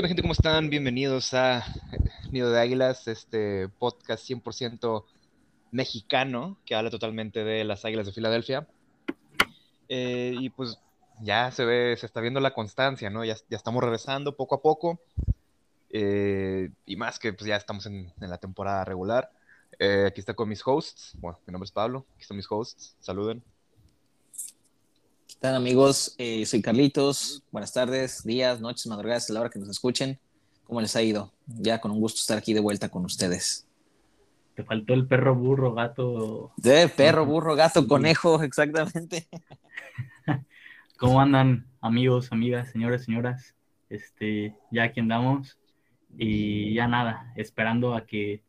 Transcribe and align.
¿Qué 0.00 0.06
gente? 0.06 0.22
¿Cómo 0.22 0.32
están? 0.32 0.70
Bienvenidos 0.70 1.34
a 1.34 1.64
Nido 2.30 2.52
de 2.52 2.60
Águilas, 2.60 3.08
este 3.08 3.68
podcast 3.68 4.30
100% 4.30 5.04
mexicano 5.72 6.56
que 6.64 6.76
habla 6.76 6.88
totalmente 6.88 7.42
de 7.42 7.64
las 7.64 7.84
Águilas 7.84 8.06
de 8.06 8.12
Filadelfia. 8.12 8.68
Eh, 9.88 10.36
y 10.38 10.50
pues 10.50 10.78
ya 11.20 11.50
se 11.50 11.64
ve, 11.64 11.96
se 11.96 12.06
está 12.06 12.20
viendo 12.20 12.38
la 12.38 12.54
constancia, 12.54 13.10
¿no? 13.10 13.24
Ya, 13.24 13.34
ya 13.50 13.56
estamos 13.56 13.82
regresando 13.82 14.36
poco 14.36 14.54
a 14.54 14.62
poco. 14.62 15.00
Eh, 15.90 16.70
y 16.86 16.94
más 16.94 17.18
que 17.18 17.32
pues 17.32 17.48
ya 17.48 17.56
estamos 17.56 17.84
en, 17.86 18.12
en 18.20 18.30
la 18.30 18.38
temporada 18.38 18.84
regular. 18.84 19.32
Eh, 19.80 20.04
aquí 20.06 20.20
está 20.20 20.32
con 20.34 20.48
mis 20.48 20.64
hosts. 20.64 21.14
Bueno, 21.18 21.40
mi 21.44 21.50
nombre 21.50 21.64
es 21.64 21.72
Pablo. 21.72 22.06
Aquí 22.14 22.22
están 22.22 22.36
mis 22.36 22.46
hosts. 22.48 22.94
Saluden. 23.00 23.42
¿Qué 25.38 25.42
tal 25.42 25.54
amigos? 25.54 26.16
Eh, 26.18 26.44
soy 26.46 26.60
Carlitos. 26.60 27.44
Buenas 27.52 27.72
tardes, 27.72 28.24
días, 28.24 28.60
noches, 28.60 28.88
madrugadas, 28.88 29.30
a 29.30 29.34
la 29.34 29.40
hora 29.42 29.50
que 29.50 29.60
nos 29.60 29.68
escuchen. 29.68 30.18
¿Cómo 30.64 30.80
les 30.80 30.96
ha 30.96 31.02
ido? 31.02 31.32
Ya 31.46 31.80
con 31.80 31.92
un 31.92 32.00
gusto 32.00 32.18
estar 32.18 32.36
aquí 32.36 32.54
de 32.54 32.58
vuelta 32.58 32.88
con 32.88 33.04
ustedes. 33.04 33.64
Te 34.56 34.64
faltó 34.64 34.94
el 34.94 35.06
perro, 35.06 35.36
burro, 35.36 35.74
gato. 35.74 36.50
De 36.56 36.88
perro, 36.88 37.24
burro, 37.24 37.54
gato, 37.54 37.86
conejo, 37.86 38.42
exactamente. 38.42 39.28
¿Cómo 40.98 41.20
andan 41.20 41.68
amigos, 41.80 42.32
amigas, 42.32 42.72
señores, 42.72 43.04
señoras? 43.04 43.54
Este, 43.90 44.56
ya 44.72 44.82
aquí 44.82 44.98
andamos 44.98 45.56
y 46.18 46.74
ya 46.74 46.88
nada, 46.88 47.32
esperando 47.36 47.94
a 47.94 48.06
que 48.06 48.42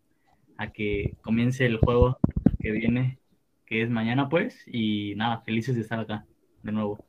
a 0.58 0.72
que 0.72 1.16
comience 1.22 1.68
el 1.68 1.78
juego 1.78 2.18
que 2.60 2.72
viene, 2.72 3.20
que 3.68 3.84
es 3.84 3.92
mañana 3.92 4.28
pues, 4.28 4.64
y 4.66 5.14
nada, 5.18 5.42
felices 5.42 5.76
de 5.76 5.82
estar 5.82 6.00
acá 6.00 6.26
de 6.64 6.72
nuevo. 6.72 7.04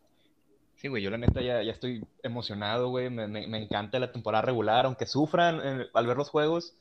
Sí, 0.76 0.88
güey, 0.88 1.02
yo 1.02 1.10
la 1.10 1.18
neta 1.18 1.42
ya, 1.42 1.62
ya 1.62 1.72
estoy 1.72 2.04
emocionado, 2.22 2.88
güey. 2.88 3.10
Me, 3.10 3.26
me, 3.28 3.46
me 3.46 3.62
encanta 3.62 3.98
la 3.98 4.12
temporada 4.12 4.42
regular, 4.42 4.86
aunque 4.86 5.04
sufran 5.06 5.60
eh, 5.62 5.86
al 5.92 6.06
ver 6.06 6.16
los 6.16 6.30
juegos. 6.30 6.74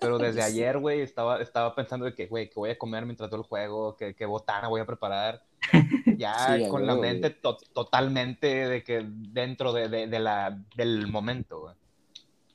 Pero 0.00 0.18
desde 0.18 0.42
Sí. 0.42 0.52
ayer, 0.52 0.78
güey, 0.78 1.00
estaba, 1.00 1.40
estaba 1.42 1.74
pensando 1.74 2.06
de 2.06 2.14
que, 2.14 2.26
güey, 2.28 2.48
que 2.48 2.54
voy 2.54 2.70
a 2.70 2.78
comer 2.78 3.04
mientras 3.04 3.28
todo 3.30 3.40
el 3.40 3.46
juego, 3.46 3.96
que, 3.96 4.14
que 4.14 4.26
botana 4.26 4.68
voy 4.68 4.80
a 4.80 4.86
preparar. 4.86 5.42
Ya 6.18 6.56
Sí, 6.56 6.68
con 6.68 6.86
la 6.86 6.92
huevo, 6.92 7.02
mente 7.02 7.30
to- 7.30 7.56
totalmente 7.72 8.46
de 8.68 8.84
que 8.84 9.04
dentro 9.08 9.72
de, 9.72 9.88
de, 9.88 10.06
de 10.06 10.18
la, 10.20 10.56
del 10.76 11.06
momento, 11.08 11.60
güey. 11.62 11.74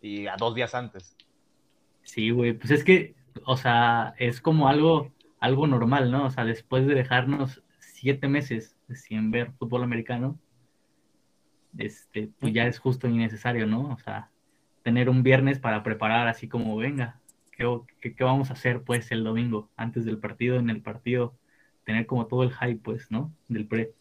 Y 0.02 0.28
a 0.28 0.36
dos 0.38 0.54
días 0.56 0.74
antes. 0.76 1.18
Sí, 2.04 2.30
güey, 2.30 2.54
pues 2.54 2.72
es 2.72 2.84
que, 2.86 3.16
o 3.46 3.58
sea, 3.58 4.14
es 4.20 4.40
como 4.40 4.70
algo, 4.70 5.12
algo 5.40 5.68
normal, 5.68 6.12
¿no? 6.12 6.28
O 6.28 6.30
sea, 6.30 6.46
después 6.46 6.88
de 6.88 6.94
dejarnos 6.96 7.62
siete 7.80 8.28
meses 8.30 8.76
sin 8.94 9.32
ver 9.32 9.52
fútbol 9.54 9.84
americano, 9.84 10.40
este, 11.78 12.30
pues 12.40 12.54
ya 12.54 12.68
es 12.68 12.80
justo 12.80 13.08
y 13.08 13.18
necesario, 13.18 13.68
¿no? 13.68 13.90
O 13.94 13.98
sea, 14.00 14.32
tener 14.84 15.10
un 15.10 15.24
viernes 15.24 15.60
para 15.60 15.84
preparar 15.84 16.28
así 16.28 16.48
como, 16.48 16.76
venga, 16.78 17.20
¿qué, 17.52 17.66
qué, 18.02 18.16
qué 18.16 18.24
vamos 18.24 18.50
a 18.50 18.54
hacer 18.54 18.84
pues 18.84 19.12
el 19.12 19.24
domingo, 19.24 19.70
antes 19.76 20.06
del 20.06 20.18
partido, 20.18 20.58
en 20.58 20.70
el 20.70 20.82
partido, 20.82 21.36
tener 21.86 22.06
como 22.06 22.28
todo 22.28 22.44
el 22.44 22.54
hype, 22.54 22.82
pues, 22.84 23.12
¿no? 23.12 23.34
Del 23.48 23.68
pre. 23.68 23.94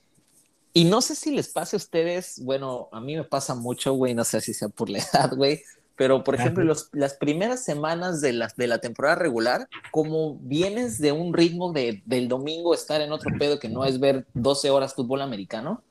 Y 0.73 0.85
no 0.85 1.01
sé 1.01 1.15
si 1.15 1.35
les 1.35 1.49
pase 1.49 1.77
a 1.77 1.79
ustedes, 1.79 2.43
bueno, 2.45 2.89
a 2.93 3.01
mí 3.01 3.17
me 3.17 3.25
pasa 3.25 3.55
mucho, 3.55 3.95
güey, 3.95 4.15
no 4.15 4.25
sé 4.25 4.41
si 4.41 4.53
sea 4.53 4.69
por 4.69 4.91
la 4.91 4.99
edad, 5.13 5.35
güey, 5.35 5.63
pero 5.97 6.23
por 6.23 6.35
ejemplo, 6.35 6.63
los, 6.63 6.91
las 6.93 7.15
primeras 7.15 7.65
semanas 7.65 8.21
de 8.21 8.33
la, 8.33 8.53
de 8.57 8.67
la 8.67 8.79
temporada 8.79 9.17
regular, 9.17 9.69
como 9.91 10.37
vienes 10.41 10.99
de 10.99 11.13
un 11.13 11.33
ritmo 11.33 11.73
de, 11.73 12.03
del 12.05 12.29
domingo 12.29 12.75
estar 12.75 13.01
en 13.01 13.13
otro 13.13 13.31
pedo 13.39 13.59
que 13.59 13.69
no 13.69 13.85
es 13.85 13.99
ver 13.99 14.27
12 14.35 14.71
horas 14.71 14.95
fútbol 14.95 15.23
americano, 15.23 15.83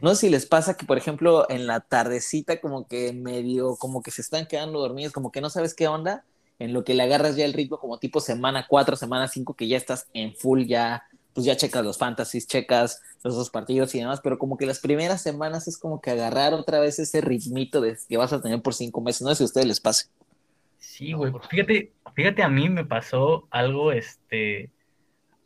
no 0.00 0.14
sé 0.14 0.26
si 0.26 0.28
les 0.30 0.46
pasa 0.46 0.76
que, 0.76 0.86
por 0.86 0.98
ejemplo, 0.98 1.46
en 1.48 1.66
la 1.66 1.80
tardecita 1.80 2.60
como 2.60 2.86
que 2.86 3.12
medio, 3.12 3.76
como 3.76 4.02
que 4.02 4.10
se 4.10 4.22
están 4.22 4.46
quedando 4.46 4.80
dormidos, 4.80 5.12
como 5.12 5.32
que 5.32 5.40
no 5.40 5.50
sabes 5.50 5.74
qué 5.74 5.88
onda, 5.88 6.24
en 6.58 6.72
lo 6.72 6.84
que 6.84 6.94
le 6.94 7.02
agarras 7.02 7.36
ya 7.36 7.44
el 7.44 7.52
ritmo 7.52 7.78
como 7.78 7.98
tipo 7.98 8.20
semana 8.20 8.66
4, 8.68 8.96
semana 8.96 9.28
5, 9.28 9.54
que 9.54 9.68
ya 9.68 9.76
estás 9.76 10.08
en 10.14 10.34
full, 10.34 10.64
ya, 10.64 11.04
pues 11.36 11.44
ya 11.44 11.54
checas 11.54 11.84
los 11.84 11.98
fantasies, 11.98 12.46
checas 12.46 13.02
los 13.22 13.36
dos 13.36 13.50
partidos 13.50 13.94
y 13.94 13.98
demás, 13.98 14.22
pero 14.24 14.38
como 14.38 14.56
que 14.56 14.64
las 14.64 14.80
primeras 14.80 15.20
semanas 15.20 15.68
es 15.68 15.76
como 15.76 16.00
que 16.00 16.10
agarrar 16.10 16.54
otra 16.54 16.80
vez 16.80 16.98
ese 16.98 17.20
ritmito 17.20 17.82
de, 17.82 17.98
que 18.08 18.16
vas 18.16 18.32
a 18.32 18.40
tener 18.40 18.62
por 18.62 18.72
cinco 18.72 19.02
meses, 19.02 19.20
no 19.20 19.28
sé 19.28 19.36
si 19.36 19.42
a 19.42 19.44
ustedes 19.44 19.66
les 19.66 19.80
pase. 19.80 20.06
Sí, 20.78 21.12
güey. 21.12 21.30
Fíjate, 21.50 21.92
fíjate, 22.14 22.42
a 22.42 22.48
mí 22.48 22.70
me 22.70 22.86
pasó 22.86 23.46
algo, 23.50 23.92
este, 23.92 24.70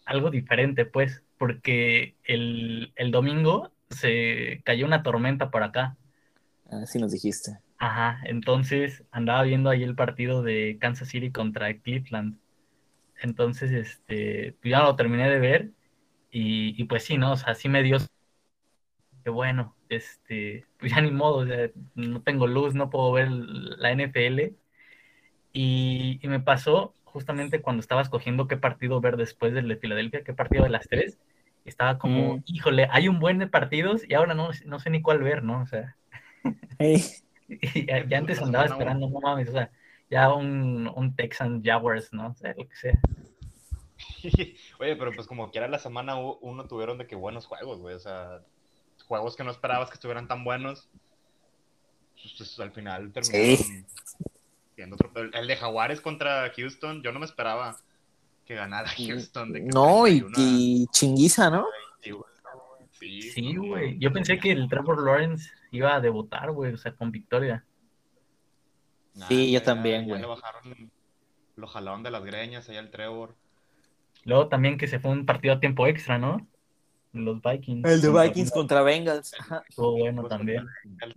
algo 0.04 0.30
diferente, 0.30 0.86
pues, 0.86 1.24
porque 1.38 2.14
el, 2.22 2.92
el 2.94 3.10
domingo 3.10 3.72
se 3.88 4.62
cayó 4.64 4.86
una 4.86 5.02
tormenta 5.02 5.50
por 5.50 5.64
acá. 5.64 5.96
Así 6.70 7.00
nos 7.00 7.10
dijiste. 7.10 7.58
Ajá, 7.78 8.20
entonces 8.26 9.02
andaba 9.10 9.42
viendo 9.42 9.70
ahí 9.70 9.82
el 9.82 9.96
partido 9.96 10.44
de 10.44 10.78
Kansas 10.80 11.08
City 11.08 11.32
contra 11.32 11.76
Cleveland. 11.80 12.38
Entonces, 13.20 13.72
este, 13.72 14.54
pues 14.62 14.70
ya 14.70 14.84
lo 14.84 14.94
terminé 14.94 15.28
de 15.28 15.40
ver 15.40 15.70
y, 16.30 16.80
y 16.80 16.84
pues 16.84 17.04
sí, 17.04 17.18
¿no? 17.18 17.32
O 17.32 17.36
sea, 17.36 17.54
sí 17.54 17.68
me 17.68 17.82
dio 17.82 17.98
que 19.24 19.30
bueno, 19.30 19.76
este, 19.88 20.66
pues 20.78 20.92
ya 20.92 21.00
ni 21.00 21.10
modo, 21.10 21.38
o 21.38 21.46
sea, 21.46 21.70
no 21.94 22.22
tengo 22.22 22.46
luz, 22.46 22.74
no 22.74 22.90
puedo 22.90 23.12
ver 23.12 23.28
la 23.30 23.90
NFL. 23.92 24.56
Y, 25.52 26.20
y 26.22 26.28
me 26.28 26.40
pasó 26.40 26.94
justamente 27.04 27.62
cuando 27.62 27.80
estaba 27.80 28.02
escogiendo 28.02 28.48
qué 28.48 28.56
partido 28.56 29.00
ver 29.00 29.16
después 29.16 29.52
del 29.54 29.68
de 29.68 29.76
Filadelfia, 29.78 30.24
qué 30.24 30.34
partido 30.34 30.64
de 30.64 30.70
las 30.70 30.88
tres. 30.88 31.18
Estaba 31.64 31.98
como, 31.98 32.38
Mm. 32.38 32.44
híjole, 32.46 32.88
hay 32.90 33.08
un 33.08 33.20
buen 33.20 33.38
de 33.38 33.48
partidos 33.48 34.02
y 34.08 34.14
ahora 34.14 34.34
no, 34.34 34.50
no 34.66 34.78
sé 34.80 34.90
ni 34.90 35.02
cuál 35.02 35.20
ver, 35.22 35.42
¿no? 35.44 35.62
O 35.62 35.66
sea, 35.66 35.96
Hey. 36.78 37.04
y 37.48 37.86
ya, 37.86 38.06
ya 38.06 38.18
antes 38.18 38.36
Esa 38.38 38.44
andaba 38.46 38.66
esperando, 38.66 39.08
no 39.08 39.20
mames, 39.20 39.48
o 39.50 39.52
sea, 39.52 39.70
ya 40.10 40.32
un, 40.34 40.88
un 40.94 41.16
Texan 41.16 41.62
Jaguars, 41.64 42.12
¿no? 42.12 42.28
O 42.30 42.34
sea, 42.34 42.54
lo 42.56 42.68
que 42.68 42.76
sea. 42.76 43.00
Oye, 44.80 44.96
pero 44.96 45.12
pues 45.12 45.26
como 45.26 45.50
quiera 45.50 45.68
la 45.68 45.78
semana 45.78 46.16
uno 46.16 46.66
tuvieron 46.66 46.98
de 46.98 47.06
que 47.06 47.16
buenos 47.16 47.46
juegos, 47.46 47.80
güey. 47.80 47.94
O 47.94 48.00
sea, 48.00 48.42
juegos 49.06 49.36
que 49.36 49.44
no 49.44 49.50
esperabas 49.50 49.88
que 49.90 49.94
estuvieran 49.94 50.28
tan 50.28 50.44
buenos. 50.44 50.88
Pues, 52.14 52.34
pues, 52.36 52.60
al 52.60 52.72
final 52.72 53.12
terminaron 53.12 53.86
siendo 54.74 54.94
otro 54.96 55.12
pedo. 55.12 55.24
El 55.32 55.46
de 55.46 55.56
Jaguares 55.56 56.00
contra 56.00 56.50
Houston, 56.54 57.02
yo 57.02 57.12
no 57.12 57.18
me 57.20 57.26
esperaba 57.26 57.78
que 58.44 58.54
ganara 58.54 58.88
Houston. 58.96 59.52
De 59.52 59.60
que 59.60 59.66
No, 59.68 60.06
y, 60.06 60.20
31 60.20 60.36
a 60.36 60.40
y 60.40 60.86
chinguiza, 60.88 61.50
¿no? 61.50 61.66
20, 62.02 62.12
güey. 62.12 62.30
Sí, 62.90 63.22
Sí, 63.22 63.52
no, 63.54 63.62
güey. 63.64 63.98
Yo 63.98 64.12
pensé 64.12 64.38
que 64.38 64.50
el 64.52 64.68
Trevor 64.68 65.02
Lawrence 65.02 65.50
iba 65.70 65.94
a 65.94 66.00
debutar, 66.00 66.50
güey, 66.52 66.74
o 66.74 66.76
sea, 66.76 66.92
con 66.92 67.10
victoria. 67.10 67.64
Nah, 69.14 69.26
Sí, 69.28 69.50
yo 69.52 69.58
ya- 69.60 69.64
también, 69.64 70.02
ya 70.02 70.08
güey. 70.08 70.20
le 70.20 70.26
bajaron, 70.26 70.90
lo 71.56 71.66
jalaron 71.66 72.02
de 72.02 72.10
las 72.10 72.22
greñas 72.24 72.68
allá 72.68 72.80
el 72.80 72.90
Trevor. 72.90 73.34
Luego 74.24 74.48
también 74.48 74.78
que 74.78 74.86
se 74.86 75.00
fue 75.00 75.10
un 75.10 75.26
partido 75.26 75.54
a 75.54 75.60
tiempo 75.60 75.86
extra, 75.86 76.18
¿no? 76.18 76.46
Los 77.12 77.40
Vikings. 77.42 77.88
El 77.88 78.00
de 78.00 78.08
Vikings 78.10 78.50
contra 78.50 78.82
Bengals. 78.82 79.32
Estuvo 79.68 79.98
bueno 79.98 80.28
también. 80.28 80.66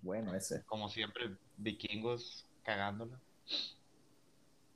Bueno, 0.01 0.33
ese. 0.33 0.63
Como 0.65 0.89
siempre, 0.89 1.31
vikingos 1.57 2.47
cagándola. 2.63 3.19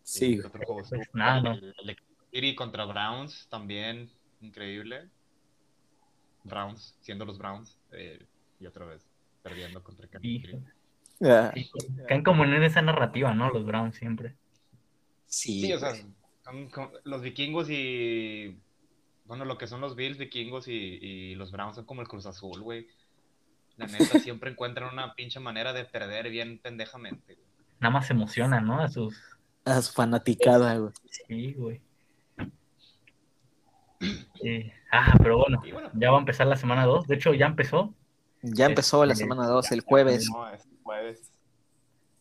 Sí, 0.04 0.40
¿qué 0.40 0.48
otro 0.48 0.62
juego 0.66 0.84
Pues 0.88 1.10
nada, 1.14 1.42
no. 1.42 1.52
El, 1.54 1.74
el 1.80 1.88
de 1.88 1.98
City 2.32 2.56
contra 2.56 2.86
Browns, 2.86 3.48
también 3.50 4.10
increíble. 4.42 5.10
Browns, 6.44 6.96
siendo 7.02 7.26
los 7.26 7.38
Browns, 7.38 7.78
eh, 7.92 8.26
y 8.60 8.66
otra 8.66 8.86
vez 8.86 9.02
perdiendo 9.44 9.84
contra 9.84 10.08
Kansas 10.08 10.22
City. 10.22 10.60
Ah, 11.22 11.52
Sí, 11.54 11.70
caen 12.08 12.24
como 12.24 12.44
en 12.46 12.62
esa 12.64 12.82
narrativa, 12.82 13.34
¿no? 13.34 13.50
Los 13.50 13.66
Browns 13.66 13.96
siempre. 13.96 14.36
sí, 15.26 15.62
Sí, 15.62 15.74
o 15.74 15.80
sea, 15.80 15.94
los 17.04 17.22
vikingos 17.22 17.70
y. 17.70 18.58
Bueno, 19.26 19.44
lo 19.46 19.58
que 19.58 19.68
son 19.68 19.82
los 19.82 19.96
Bills, 19.96 20.18
vikingos 20.18 20.68
y, 20.70 20.72
y 20.74 21.36
los 21.36 21.52
Browns 21.52 21.76
son 21.76 21.86
como 21.86 22.02
el 22.02 22.08
Cruz 22.08 22.26
Azul, 22.26 22.62
güey. 22.62 22.88
La 23.76 23.86
neta, 23.88 24.20
siempre 24.20 24.52
encuentran 24.52 24.92
una 24.94 25.14
pinche 25.16 25.40
manera 25.40 25.74
de 25.74 25.86
perder 25.86 26.30
bien 26.30 26.60
pendejamente. 26.60 27.34
güey. 27.36 27.48
Nada 27.80 27.92
más 27.94 28.08
se 28.08 28.14
emocionan, 28.14 28.66
¿no? 28.66 28.80
A 28.80 28.88
sus. 28.88 29.16
A 29.66 29.82
su 29.82 29.92
fanaticada, 29.94 30.78
güey. 30.78 30.94
Sí, 31.28 31.54
güey. 31.54 31.82
Sí. 34.42 34.72
Ah, 34.92 35.14
pero 35.18 35.38
bueno, 35.40 35.62
bueno, 35.74 35.90
ya 35.96 36.12
va 36.12 36.18
a 36.18 36.20
empezar 36.20 36.48
la 36.48 36.56
semana 36.56 36.86
2. 36.86 37.08
De 37.08 37.16
hecho, 37.16 37.34
ya 37.34 37.48
empezó. 37.48 37.94
Ya 38.42 38.66
empezó 38.68 39.04
la 39.06 39.14
Este, 39.14 39.26
semana 39.26 39.48
2, 39.48 39.70
ya- 39.70 39.76
el 39.76 39.82
jueves. 39.82 40.20
terminó, 40.26 40.50
es 40.54 40.68
jueves. 40.84 41.27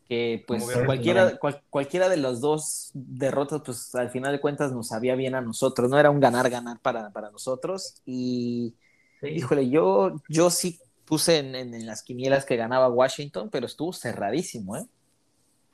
Que 0.09 0.45
pues 0.47 0.63
cualquiera, 0.85 1.37
cual- 1.39 1.63
cualquiera 1.69 2.09
de 2.09 2.17
las 2.17 2.41
dos 2.41 2.91
derrotas, 2.95 3.63
pues 3.65 3.95
al 3.95 4.11
final 4.11 4.33
de 4.33 4.41
cuentas 4.41 4.73
nos 4.73 4.89
sabía 4.89 5.15
bien 5.17 5.35
a 5.35 5.41
nosotros, 5.41 5.91
no 5.91 5.99
era 5.99 6.11
un 6.11 6.21
ganar-ganar 6.21 6.79
para, 6.81 7.11
para 7.11 7.31
nosotros. 7.31 8.01
Y 8.05 8.75
Sí. 9.21 9.29
híjole, 9.29 9.69
yo, 9.71 10.21
yo 10.29 10.51
sí 10.51 10.79
puse 11.07 11.39
en, 11.39 11.55
en- 11.55 11.75
en 11.75 11.87
las 11.87 12.03
quinielas 12.03 12.45
que 12.45 12.57
ganaba 12.57 12.89
Washington, 12.89 13.49
pero 13.51 13.67
estuvo 13.67 13.93
cerradísimo, 13.93 14.77
¿eh? 14.77 14.87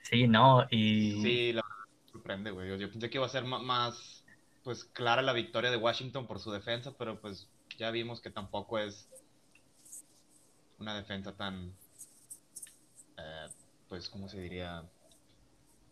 Sí, 0.03 0.27
no, 0.29 0.67
y 0.71 1.21
Sí, 1.23 1.53
la 1.53 1.63
verdad 1.63 2.11
sorprende, 2.13 2.51
güey. 2.51 2.69
Yo, 2.69 2.77
yo 2.77 2.91
pensé 2.91 3.11
que 3.11 3.19
iba 3.19 3.27
a 3.27 3.31
ser 3.31 3.45
ma- 3.45 3.59
más, 3.63 4.25
pues, 4.65 4.85
clara 4.85 5.23
la 5.23 5.33
victoria 5.33 5.71
de 5.71 5.77
Washington 5.77 6.27
por 6.27 6.39
su 6.39 6.51
defensa, 6.53 6.93
pero 6.99 7.21
pues 7.21 7.49
ya 7.79 7.91
vimos 7.91 8.21
que 8.21 8.31
tampoco 8.31 8.79
es 8.79 9.09
una 10.79 10.95
defensa 10.97 11.33
tan, 11.37 11.73
eh, 13.19 13.49
pues, 13.93 14.09
¿cómo 14.09 14.27
se 14.27 14.41
diría? 14.41 14.85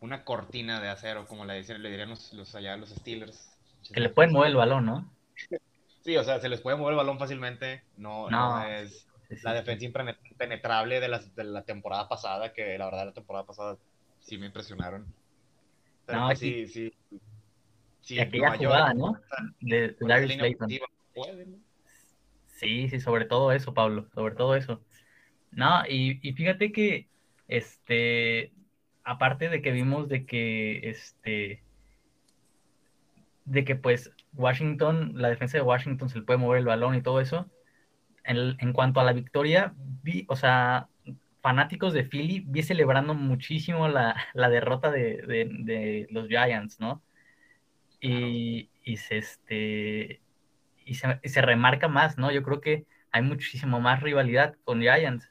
Una 0.00 0.24
cortina 0.24 0.80
de 0.80 0.88
acero, 0.88 1.26
como 1.26 1.44
le, 1.44 1.56
dicen, 1.56 1.82
le 1.82 1.90
dirían 1.90 2.08
los, 2.08 2.32
los 2.32 2.54
allá 2.54 2.74
los 2.78 2.88
Steelers. 2.88 3.54
Que 3.92 4.00
le 4.00 4.08
pueden 4.08 4.32
mover 4.32 4.48
el 4.48 4.56
balón, 4.56 4.86
¿no? 4.86 5.12
Sí, 6.00 6.16
o 6.16 6.24
sea, 6.24 6.40
se 6.40 6.48
les 6.48 6.62
puede 6.62 6.78
mover 6.78 6.92
el 6.92 6.96
balón 6.96 7.18
fácilmente. 7.18 7.82
No, 7.98 8.30
no, 8.30 8.64
es 8.64 9.06
la 9.42 9.52
defensa 9.52 9.84
impenetrable 9.84 10.98
de 10.98 11.08
la, 11.08 11.18
de 11.18 11.44
la 11.44 11.62
temporada 11.66 12.08
pasada, 12.08 12.54
que 12.54 12.78
la 12.78 12.86
verdad 12.86 13.04
la 13.04 13.12
temporada 13.12 13.44
pasada 13.44 13.76
sí 14.20 14.38
me 14.38 14.46
impresionaron. 14.46 15.04
Pero 16.06 16.20
no, 16.20 16.34
sí, 16.34 16.68
sí. 16.68 16.94
sí. 18.00 18.14
Y 18.14 18.20
aquella 18.20 18.56
jugada, 18.56 18.94
¿no? 18.94 19.20
De, 19.60 19.94
Darius 20.00 20.32
Slayton. 20.32 20.70
Sí, 22.46 22.88
sí, 22.88 22.98
sobre 22.98 23.26
todo 23.26 23.52
eso, 23.52 23.74
Pablo, 23.74 24.08
sobre 24.14 24.34
todo 24.36 24.56
eso. 24.56 24.80
No, 25.50 25.82
y, 25.86 26.18
y 26.26 26.32
fíjate 26.32 26.72
que, 26.72 27.09
este, 27.50 28.52
aparte 29.04 29.48
de 29.48 29.60
que 29.60 29.72
vimos 29.72 30.08
de 30.08 30.24
que, 30.24 30.88
este, 30.88 31.62
de 33.44 33.64
que 33.64 33.74
pues 33.74 34.12
Washington, 34.34 35.12
la 35.16 35.28
defensa 35.28 35.58
de 35.58 35.64
Washington 35.64 36.08
se 36.08 36.20
le 36.20 36.24
puede 36.24 36.38
mover 36.38 36.60
el 36.60 36.66
balón 36.66 36.94
y 36.94 37.02
todo 37.02 37.20
eso, 37.20 37.50
en, 38.24 38.72
cuanto 38.72 39.00
a 39.00 39.04
la 39.04 39.12
victoria, 39.12 39.74
vi, 39.76 40.24
o 40.28 40.36
sea, 40.36 40.88
fanáticos 41.42 41.92
de 41.92 42.04
Philly 42.04 42.44
vi 42.46 42.62
celebrando 42.62 43.14
muchísimo 43.14 43.88
la, 43.88 44.14
la 44.34 44.48
derrota 44.48 44.90
de, 44.92 45.16
de, 45.22 45.48
de, 45.50 46.06
los 46.10 46.28
Giants, 46.28 46.78
¿no? 46.78 47.02
Y, 48.00 48.70
y 48.84 48.96
se, 48.98 49.18
este, 49.18 50.20
y 50.84 50.94
se, 50.94 51.20
se, 51.24 51.42
remarca 51.42 51.88
más, 51.88 52.18
¿no? 52.18 52.30
Yo 52.30 52.42
creo 52.44 52.60
que 52.60 52.86
hay 53.10 53.22
muchísimo 53.22 53.80
más 53.80 54.00
rivalidad 54.02 54.56
con 54.64 54.80
Giants 54.80 55.29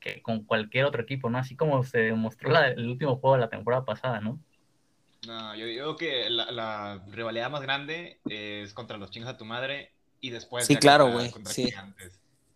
que 0.00 0.22
con 0.22 0.44
cualquier 0.44 0.86
otro 0.86 1.02
equipo, 1.02 1.30
¿no? 1.30 1.38
Así 1.38 1.56
como 1.56 1.84
se 1.84 1.98
demostró 1.98 2.50
la, 2.50 2.68
el 2.68 2.88
último 2.88 3.16
juego 3.16 3.36
de 3.36 3.42
la 3.42 3.50
temporada 3.50 3.84
pasada, 3.84 4.20
¿no? 4.20 4.40
No, 5.26 5.54
yo 5.54 5.66
digo 5.66 5.96
que 5.96 6.30
la, 6.30 6.50
la 6.50 7.04
rivalidad 7.08 7.50
más 7.50 7.60
grande 7.60 8.18
es 8.28 8.72
contra 8.72 8.96
los 8.96 9.10
chingas 9.10 9.34
a 9.34 9.36
tu 9.36 9.44
madre 9.44 9.92
y 10.20 10.30
después 10.30 10.66
sí, 10.66 10.76
claro, 10.76 11.12
güey. 11.12 11.30
Sí. 11.44 11.68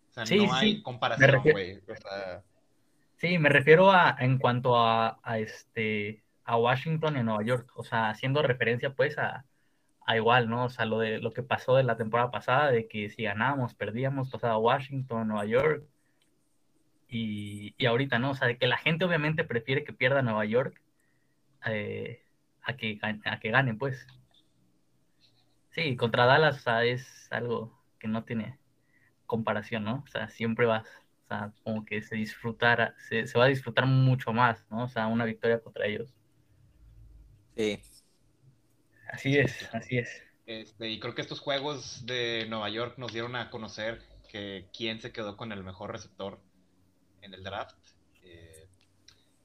O 0.09 0.13
sea, 0.13 0.25
sí, 0.25 0.45
no 0.45 0.53
hay 0.53 0.81
comparación, 0.81 1.41
güey. 1.43 1.77
O 1.87 1.95
sea, 1.95 2.43
Sí, 3.17 3.37
me 3.37 3.49
refiero 3.49 3.91
a 3.91 4.15
en 4.19 4.37
cuanto 4.37 4.77
a, 4.77 5.19
a, 5.23 5.39
este 5.39 6.23
a 6.43 6.57
Washington 6.57 7.17
y 7.17 7.23
Nueva 7.23 7.43
York, 7.43 7.71
o 7.75 7.83
sea, 7.83 8.09
haciendo 8.09 8.41
referencia 8.41 8.93
pues 8.93 9.17
a, 9.17 9.45
a, 10.05 10.15
igual, 10.15 10.49
¿no? 10.49 10.65
O 10.65 10.69
sea, 10.69 10.85
lo 10.85 10.99
de 10.99 11.19
lo 11.19 11.31
que 11.31 11.41
pasó 11.41 11.75
de 11.75 11.83
la 11.83 11.97
temporada 11.97 12.29
pasada, 12.29 12.71
de 12.71 12.87
que 12.87 13.09
si 13.09 13.23
ganábamos, 13.23 13.73
perdíamos, 13.73 14.29
pasaba 14.29 14.57
Washington, 14.57 15.27
Nueva 15.29 15.45
York, 15.45 15.85
y, 17.15 17.73
y, 17.77 17.85
ahorita, 17.85 18.19
¿no? 18.19 18.31
O 18.31 18.35
sea, 18.35 18.47
de 18.47 18.57
que 18.57 18.67
la 18.67 18.77
gente 18.77 19.05
obviamente 19.05 19.45
prefiere 19.45 19.85
que 19.85 19.93
pierda 19.93 20.21
Nueva 20.21 20.43
York 20.43 20.81
eh, 21.65 22.23
a, 22.61 22.75
que, 22.75 22.99
a 23.01 23.39
que 23.39 23.51
gane, 23.51 23.73
pues. 23.73 24.05
Sí, 25.71 25.95
contra 25.95 26.25
Dallas, 26.25 26.57
o 26.57 26.59
sea, 26.59 26.83
es 26.83 27.31
algo 27.31 27.81
que 27.99 28.09
no 28.09 28.25
tiene 28.25 28.59
comparación, 29.25 29.85
¿no? 29.85 30.03
O 30.05 30.07
sea, 30.07 30.27
siempre 30.29 30.65
vas 30.65 30.85
o 31.23 31.27
sea, 31.27 31.53
como 31.63 31.85
que 31.85 32.01
se 32.01 32.15
disfrutara, 32.15 32.93
se, 32.97 33.25
se, 33.27 33.39
va 33.39 33.45
a 33.45 33.47
disfrutar 33.47 33.85
mucho 33.87 34.31
más, 34.31 34.63
¿no? 34.69 34.83
O 34.83 34.87
sea, 34.87 35.07
una 35.07 35.25
victoria 35.25 35.59
contra 35.59 35.87
ellos. 35.87 36.13
Sí. 37.55 37.79
Así 39.09 39.37
es, 39.37 39.73
así 39.73 39.97
es. 39.97 40.23
Este, 40.45 40.89
y 40.89 40.99
creo 40.99 41.15
que 41.15 41.21
estos 41.21 41.39
juegos 41.39 42.05
de 42.05 42.45
Nueva 42.49 42.69
York 42.69 42.97
nos 42.97 43.13
dieron 43.13 43.35
a 43.35 43.49
conocer 43.49 44.01
que 44.29 44.67
quién 44.75 44.99
se 44.99 45.11
quedó 45.11 45.37
con 45.37 45.51
el 45.51 45.63
mejor 45.63 45.91
receptor 45.91 46.39
en 47.25 47.33
el 47.33 47.43
draft. 47.43 47.75
Eh, 48.23 48.67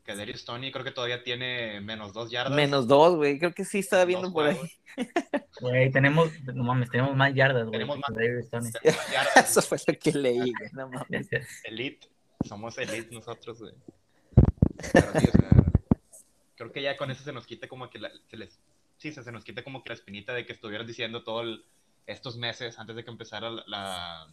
que 0.05 0.15
Darius 0.15 0.45
Tony 0.45 0.71
creo 0.71 0.85
que 0.85 0.91
todavía 0.91 1.23
tiene 1.23 1.81
menos 1.81 2.13
dos 2.13 2.31
yardas. 2.31 2.55
Menos 2.55 2.87
dos, 2.87 3.17
güey. 3.17 3.39
Creo 3.39 3.53
que 3.53 3.65
sí 3.65 3.81
estaba 3.81 4.05
viendo 4.05 4.33
por 4.33 4.47
ahí. 4.47 4.59
Güey, 5.61 5.91
tenemos, 5.91 6.31
no 6.55 6.65
mames, 6.65 6.91
tenemos 6.91 7.15
más 7.15 7.35
yardas, 7.35 7.65
güey. 7.65 7.73
Tenemos 7.73 7.99
más, 7.99 8.11
yardas. 9.13 9.37
Eso 9.51 9.61
fue 9.61 9.79
lo 9.87 9.99
que 9.99 10.13
leí, 10.13 10.39
güey. 10.39 10.71
No 10.73 10.89
mames. 10.89 11.29
Elite. 11.65 12.09
Somos 12.47 12.79
elite 12.79 13.15
nosotros, 13.15 13.59
güey. 13.59 13.75
Pero 14.93 15.21
sí, 15.21 15.29
o 15.29 15.39
sea, 15.39 15.51
creo 16.57 16.73
que 16.73 16.83
ya 16.83 16.97
con 16.97 17.11
eso 17.11 17.23
se 17.23 17.33
nos 17.33 17.47
quita 17.47 17.69
como 17.69 17.91
que 17.91 17.99
la, 17.99 18.11
se 18.31 18.37
les, 18.39 18.59
sí, 18.97 19.13
se, 19.13 19.23
se 19.23 19.33
nos 19.33 19.45
quita 19.45 19.63
como 19.63 19.83
que 19.83 19.91
la 19.91 19.95
espinita 19.95 20.33
de 20.33 20.47
que 20.47 20.55
estuvieras 20.55 20.87
diciendo 20.87 21.23
todos 21.23 21.61
estos 22.07 22.37
meses 22.37 22.79
antes 22.79 22.97
de 22.97 23.05
que 23.05 23.11
empezara 23.11 23.51
la, 23.51 23.65
la, 23.67 24.27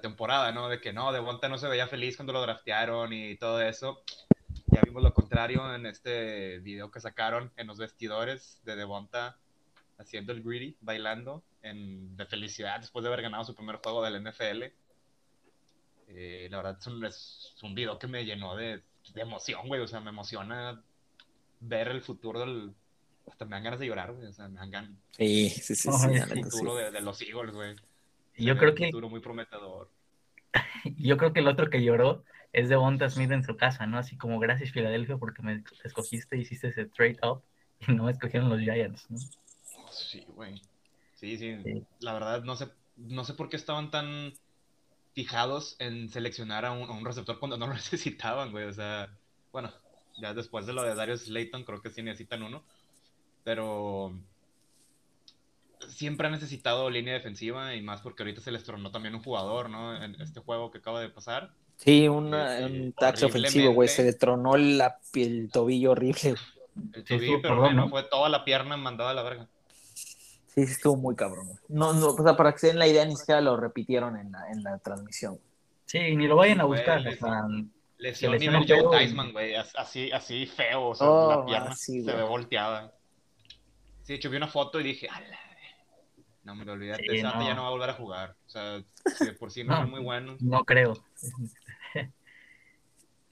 temporada, 0.00 0.52
¿no? 0.52 0.68
De 0.68 0.80
que 0.80 0.92
no, 0.92 1.10
De 1.10 1.18
Devonta 1.18 1.48
no 1.48 1.58
se 1.58 1.68
veía 1.68 1.88
feliz 1.88 2.16
cuando 2.16 2.32
lo 2.34 2.42
draftearon 2.42 3.12
y 3.12 3.36
todo 3.36 3.60
eso. 3.62 4.02
Ya 4.66 4.82
vimos 4.84 5.02
lo 5.02 5.14
contrario 5.14 5.74
en 5.74 5.86
este 5.86 6.58
video 6.58 6.90
que 6.90 7.00
sacaron 7.00 7.50
en 7.56 7.66
los 7.66 7.78
vestidores 7.78 8.60
de 8.64 8.76
Devonta 8.76 9.38
haciendo 9.98 10.32
el 10.32 10.42
greedy, 10.42 10.76
bailando 10.80 11.42
en, 11.62 12.16
de 12.16 12.26
felicidad 12.26 12.80
después 12.80 13.02
de 13.02 13.08
haber 13.08 13.22
ganado 13.22 13.44
su 13.44 13.54
primer 13.54 13.76
juego 13.76 14.02
del 14.02 14.22
NFL. 14.22 14.64
Eh, 16.08 16.48
la 16.50 16.56
verdad 16.58 16.76
es 16.80 16.86
un, 16.86 17.04
es 17.04 17.54
un, 17.62 17.74
video 17.74 17.98
que 17.98 18.06
me 18.06 18.24
llenó 18.24 18.56
de, 18.56 18.82
de 19.14 19.20
emoción, 19.20 19.66
güey. 19.68 19.80
O 19.80 19.88
sea, 19.88 20.00
me 20.00 20.10
emociona 20.10 20.82
ver 21.60 21.88
el 21.88 22.02
futuro 22.02 22.40
del... 22.40 22.74
Hasta 23.26 23.44
me 23.44 23.56
dan 23.56 23.64
ganas 23.64 23.80
de 23.80 23.86
llorar, 23.86 24.12
güey. 24.12 24.26
O 24.26 24.32
sea, 24.32 24.48
me 24.48 24.58
dan 24.58 24.70
ganas... 24.70 24.90
Sí, 25.10 25.50
sí, 25.50 25.74
sí. 25.74 25.90
sí 25.90 26.06
el 26.12 26.44
futuro 26.44 26.76
sí. 26.76 26.84
De, 26.84 26.90
de, 26.90 27.00
los 27.00 27.20
Eagles, 27.20 27.54
güey. 27.54 27.74
Yo 28.38 28.56
creo 28.56 28.74
que... 28.74 28.86
Futuro 28.86 29.08
muy 29.08 29.20
prometedor. 29.20 29.90
Yo 30.96 31.16
creo 31.16 31.32
que 31.32 31.40
el 31.40 31.48
otro 31.48 31.70
que 31.70 31.82
lloró 31.82 32.24
es 32.52 32.68
de 32.68 32.76
Bonta 32.76 33.10
Smith 33.10 33.30
en 33.30 33.44
su 33.44 33.56
casa, 33.56 33.86
¿no? 33.86 33.98
Así 33.98 34.16
como 34.16 34.38
gracias 34.38 34.72
Filadelfia 34.72 35.16
porque 35.16 35.42
me 35.42 35.62
escogiste, 35.84 36.38
hiciste 36.38 36.68
ese 36.68 36.86
trade 36.86 37.18
up 37.22 37.42
y 37.86 37.92
no 37.92 38.04
me 38.04 38.12
escogieron 38.12 38.48
los 38.48 38.60
Giants, 38.60 39.10
¿no? 39.10 39.18
Sí, 39.90 40.24
güey. 40.28 40.60
Sí, 41.14 41.36
sí, 41.36 41.58
sí, 41.62 41.84
La 42.00 42.12
verdad, 42.12 42.44
no 42.44 42.56
sé, 42.56 42.68
no 42.96 43.24
sé 43.24 43.34
por 43.34 43.48
qué 43.48 43.56
estaban 43.56 43.90
tan 43.90 44.32
fijados 45.14 45.76
en 45.80 46.08
seleccionar 46.08 46.64
a 46.64 46.72
un, 46.72 46.88
a 46.88 46.92
un, 46.92 47.04
receptor 47.04 47.38
cuando 47.38 47.58
no 47.58 47.66
lo 47.66 47.74
necesitaban, 47.74 48.52
güey. 48.52 48.66
O 48.66 48.72
sea, 48.72 49.10
bueno, 49.52 49.72
ya 50.20 50.32
después 50.32 50.66
de 50.66 50.72
lo 50.72 50.82
de 50.82 50.94
Darius 50.94 51.22
Slayton, 51.22 51.64
creo 51.64 51.82
que 51.82 51.90
sí 51.90 52.02
necesitan 52.02 52.42
uno. 52.42 52.62
Pero 53.44 54.12
siempre 55.88 56.28
ha 56.28 56.30
necesitado 56.30 56.90
línea 56.90 57.14
defensiva 57.14 57.74
y 57.74 57.82
más 57.82 58.00
porque 58.00 58.22
ahorita 58.22 58.40
se 58.40 58.50
les 58.50 58.64
tronó 58.64 58.90
también 58.90 59.14
un 59.14 59.22
jugador, 59.22 59.70
¿no? 59.70 60.02
En 60.02 60.20
este 60.20 60.40
juego 60.40 60.70
que 60.70 60.78
acaba 60.78 61.00
de 61.00 61.08
pasar. 61.08 61.50
Sí, 61.76 62.08
una, 62.08 62.58
un 62.66 62.92
tax 62.92 63.22
ofensivo, 63.22 63.72
güey. 63.72 63.88
Se 63.88 64.04
le 64.04 64.12
tronó 64.12 64.56
la, 64.56 64.98
el 65.14 65.48
tobillo 65.50 65.92
horrible. 65.92 66.34
El 66.92 67.04
tobillo, 67.04 67.36
sí, 67.36 67.38
pero 67.42 67.56
perdón, 67.56 67.76
no 67.76 67.88
fue 67.88 68.02
toda 68.04 68.28
la 68.28 68.44
pierna 68.44 68.76
mandada 68.76 69.10
a 69.10 69.14
la 69.14 69.22
verga. 69.22 69.48
Sí, 70.48 70.62
estuvo 70.62 70.96
muy 70.96 71.14
cabrón. 71.14 71.48
No, 71.68 71.92
no, 71.92 72.08
o 72.08 72.22
sea, 72.22 72.36
para 72.36 72.52
que 72.52 72.58
se 72.58 72.66
den 72.68 72.78
la 72.78 72.88
idea, 72.88 73.04
ni 73.04 73.16
siquiera 73.16 73.40
lo 73.40 73.56
repitieron 73.56 74.16
en 74.16 74.32
la, 74.32 74.50
en 74.50 74.62
la 74.64 74.78
transmisión. 74.78 75.38
Sí, 75.86 76.16
ni 76.16 76.26
lo 76.26 76.36
vayan 76.36 76.60
a 76.60 76.64
buscar. 76.64 77.00
Wey, 77.00 77.14
o 77.14 77.16
sea, 77.16 77.46
lesión 77.98 78.36
nivel 78.36 78.66
Joe 78.66 78.98
Theismann, 78.98 79.32
güey. 79.32 79.54
Así, 79.54 80.10
así 80.10 80.46
feo, 80.46 80.88
o 80.88 80.94
sea, 80.94 81.08
oh, 81.08 81.30
la 81.30 81.46
pierna 81.46 81.76
sí, 81.76 82.02
se 82.02 82.12
ve 82.12 82.22
volteada. 82.22 82.92
Sí, 84.02 84.14
de 84.14 84.14
hecho, 84.14 84.30
vi 84.30 84.36
una 84.36 84.48
foto 84.48 84.80
y 84.80 84.82
dije, 84.84 85.08
¡ala! 85.08 85.38
No 86.48 86.54
me 86.54 86.64
lo 86.64 86.72
olvidé, 86.72 86.94
sí, 86.94 87.04
esa 87.10 87.34
no. 87.34 87.46
ya 87.46 87.52
no 87.54 87.60
va 87.60 87.68
a 87.68 87.72
volver 87.72 87.90
a 87.90 87.92
jugar. 87.92 88.34
O 88.46 88.48
sea, 88.48 88.82
si 89.04 89.26
de 89.26 89.32
por 89.34 89.50
sí 89.50 89.64
no, 89.64 89.74
no 89.74 89.82
son 89.82 89.90
muy 89.90 90.00
buenos. 90.00 90.40
No 90.40 90.64
creo. 90.64 90.94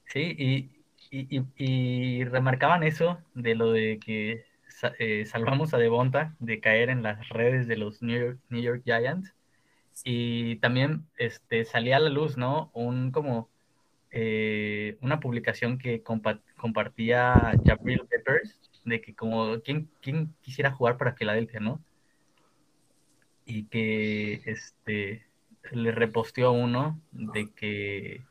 sí, 0.05 0.35
y, 0.37 0.69
y, 1.09 1.39
y, 1.39 1.45
y 1.57 2.23
remarcaban 2.25 2.83
eso 2.83 3.17
de 3.33 3.55
lo 3.55 3.71
de 3.71 3.97
que 3.97 4.45
eh, 4.99 5.25
salvamos 5.25 5.73
a 5.73 5.79
Devonta 5.79 6.35
de 6.37 6.59
caer 6.59 6.91
en 6.91 7.01
las 7.01 7.27
redes 7.29 7.67
de 7.67 7.77
los 7.77 8.03
New 8.03 8.19
York, 8.19 8.39
New 8.49 8.61
York 8.61 8.83
Giants. 8.85 9.33
Y 10.03 10.57
también 10.57 11.07
este, 11.17 11.65
salía 11.65 11.97
a 11.97 12.01
la 12.01 12.11
luz, 12.11 12.37
¿no? 12.37 12.69
Un 12.75 13.09
como 13.09 13.49
eh, 14.11 14.95
una 15.01 15.19
publicación 15.19 15.79
que 15.79 16.03
compa 16.03 16.39
compartía 16.55 17.55
Jabril 17.65 18.03
Peppers 18.07 18.59
de 18.85 19.01
que 19.01 19.15
como 19.15 19.59
¿quién, 19.61 19.89
quién 20.01 20.35
quisiera 20.43 20.71
jugar 20.71 20.97
para 20.97 21.13
Filadelfia, 21.13 21.59
¿no? 21.59 21.81
Y 23.47 23.63
que 23.63 24.43
este 24.45 25.25
le 25.71 25.91
reposteó 25.91 26.51
uno 26.51 27.01
de 27.11 27.49
que 27.53 28.21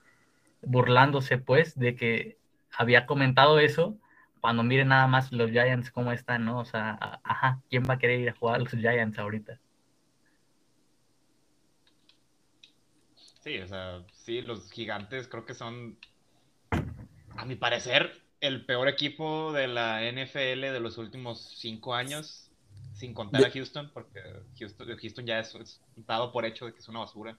burlándose 0.62 1.38
pues 1.38 1.78
de 1.78 1.96
que 1.96 2.38
había 2.72 3.06
comentado 3.06 3.58
eso 3.58 3.98
cuando 4.40 4.62
miren 4.62 4.88
nada 4.88 5.08
más 5.08 5.32
los 5.32 5.50
Giants 5.50 5.90
cómo 5.90 6.12
están, 6.12 6.44
¿no? 6.44 6.60
O 6.60 6.64
sea, 6.64 7.20
ajá, 7.24 7.60
¿quién 7.68 7.82
va 7.82 7.94
a 7.94 7.98
querer 7.98 8.20
ir 8.20 8.28
a 8.28 8.34
jugar 8.34 8.56
a 8.56 8.58
los 8.58 8.70
Giants 8.70 9.18
ahorita? 9.18 9.58
Sí, 13.40 13.58
o 13.58 13.66
sea, 13.66 14.02
sí, 14.12 14.42
los 14.42 14.70
gigantes 14.70 15.28
creo 15.28 15.44
que 15.44 15.54
son, 15.54 15.96
a 17.36 17.44
mi 17.44 17.56
parecer, 17.56 18.22
el 18.40 18.64
peor 18.66 18.88
equipo 18.88 19.52
de 19.52 19.68
la 19.68 20.02
NFL 20.02 20.72
de 20.72 20.80
los 20.80 20.98
últimos 20.98 21.40
cinco 21.56 21.94
años, 21.94 22.45
sin 22.96 23.12
contar 23.14 23.44
a 23.44 23.50
Houston, 23.50 23.90
porque 23.92 24.20
Houston, 24.58 24.88
Houston 24.98 25.26
ya 25.26 25.38
es, 25.40 25.54
es, 25.54 25.80
dado 26.06 26.32
por 26.32 26.44
hecho 26.46 26.66
de 26.66 26.72
que 26.72 26.78
es 26.78 26.88
una 26.88 27.00
basura 27.00 27.36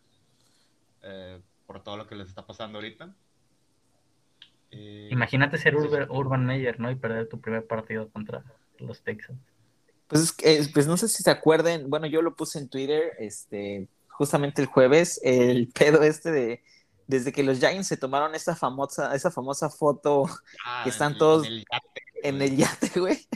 eh, 1.02 1.42
por 1.66 1.84
todo 1.84 1.98
lo 1.98 2.08
que 2.08 2.16
les 2.16 2.30
está 2.30 2.46
pasando 2.46 2.78
ahorita. 2.78 3.14
Eh, 4.72 5.10
Imagínate 5.12 5.58
ser 5.58 5.74
sí, 5.74 5.80
sí. 5.82 5.88
Urban, 5.88 6.08
Urban 6.12 6.46
Meyer, 6.46 6.80
¿no? 6.80 6.92
Y 6.92 6.96
perder 6.96 7.28
tu 7.30 7.40
primer 7.40 7.66
partido 7.66 8.10
contra 8.10 8.44
los 8.80 9.02
Texans. 9.02 9.40
Pues, 10.08 10.22
es 10.22 10.32
que, 10.32 10.54
eh, 10.60 10.70
pues 10.74 10.88
no 10.88 10.98
sé 10.98 11.08
si 11.08 11.24
se 11.24 11.32
acuerden, 11.32 11.90
bueno, 11.90 12.06
yo 12.08 12.22
lo 12.22 12.36
puse 12.36 12.60
en 12.60 12.70
Twitter, 12.70 13.14
este, 13.20 13.88
justamente 14.10 14.62
el 14.62 14.68
jueves, 14.68 15.20
el 15.24 15.68
pedo 15.74 16.04
este 16.04 16.32
de, 16.32 16.64
desde 17.08 17.32
que 17.32 17.44
los 17.44 17.60
Giants 17.60 17.88
se 17.88 17.98
tomaron 17.98 18.36
esa 18.36 18.56
famosa, 18.56 19.16
esa 19.16 19.32
famosa 19.32 19.70
foto 19.70 20.26
Ah, 20.66 20.82
que 20.84 20.90
están 20.90 21.14
en- 21.14 21.18
todos 21.18 21.48
en 21.48 21.54
el 21.54 21.66
yate, 21.72 22.02
en 22.24 22.36
güey. 22.38 22.50
el 22.50 22.58
yate, 22.58 23.00
güey. 23.00 23.28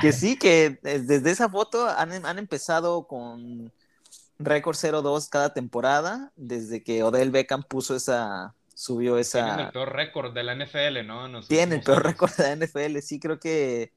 Que 0.00 0.12
sí, 0.12 0.38
que 0.38 0.78
des- 0.82 1.06
desde 1.06 1.30
esa 1.30 1.48
foto 1.48 1.88
han, 1.88 2.24
han 2.24 2.38
empezado 2.38 3.06
con 3.06 3.72
récord 4.38 4.76
0-2 4.76 5.28
cada 5.28 5.52
temporada, 5.54 6.32
desde 6.36 6.82
que 6.82 7.02
Odell 7.02 7.30
Beckham 7.30 7.62
puso 7.62 7.94
esa, 7.96 8.54
subió 8.74 9.16
Tienen 9.22 9.50
el 9.54 9.60
esa... 9.60 9.70
peor 9.72 9.92
récord 9.92 10.34
de 10.34 10.42
la 10.42 10.54
NFL, 10.54 11.06
¿no? 11.06 11.26
En 11.26 11.32
los 11.32 11.48
Tiene 11.48 11.76
el 11.76 11.82
peor 11.82 12.02
récord 12.04 12.32
de 12.36 12.56
la 12.56 12.66
NFL, 12.66 12.98
sí, 13.00 13.20
creo 13.20 13.38
que 13.38 13.92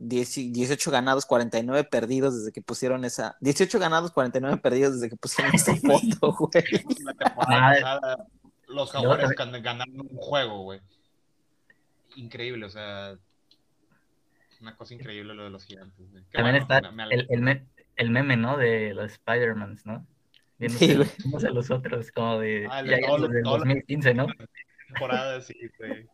10 0.00 0.52
18 0.52 0.90
ganados, 0.90 1.24
49 1.24 1.84
perdidos 1.84 2.36
desde 2.36 2.52
que 2.52 2.60
pusieron 2.60 3.04
esa... 3.04 3.36
18 3.40 3.78
ganados, 3.78 4.10
49 4.12 4.58
perdidos 4.58 4.94
desde 4.94 5.08
que 5.08 5.16
pusieron 5.16 5.54
esa 5.54 5.74
foto, 5.76 6.32
güey. 6.38 6.64
La 7.04 7.14
temporada 7.14 7.68
Ah, 7.68 7.74
pasada, 7.80 8.26
los 8.66 8.90
Jaguares 8.90 9.30
ganaron 9.62 10.00
un 10.00 10.16
juego, 10.16 10.62
güey. 10.64 10.80
Increíble, 12.16 12.66
o 12.66 12.70
sea. 12.70 13.16
Una 14.64 14.76
cosa 14.76 14.94
increíble 14.94 15.34
lo 15.34 15.44
de 15.44 15.50
los 15.50 15.66
gigantes. 15.66 16.10
güey. 16.10 16.24
Qué 16.24 16.38
También 16.38 16.56
bueno, 16.64 16.74
está 16.74 16.90
me- 16.90 16.96
me 16.96 17.02
alegra. 17.02 17.26
el, 17.28 17.34
el, 17.34 17.40
me- 17.42 17.66
el 17.96 18.10
meme, 18.10 18.36
¿no? 18.38 18.56
De 18.56 18.94
los 18.94 19.12
Spider-Mans, 19.12 19.84
¿no? 19.84 20.06
Viéndose 20.58 20.86
Sí, 20.86 21.46
a 21.46 21.50
los 21.50 21.70
otros, 21.70 22.10
como 22.12 22.38
de 22.38 22.66
Ah, 22.70 22.82
del 22.82 23.00
todos 23.04 23.20
los- 23.20 23.30
2015, 23.42 24.14
¿no? 24.14 24.26
temporada, 24.88 25.42
sí, 25.42 25.54
güey. 25.78 26.08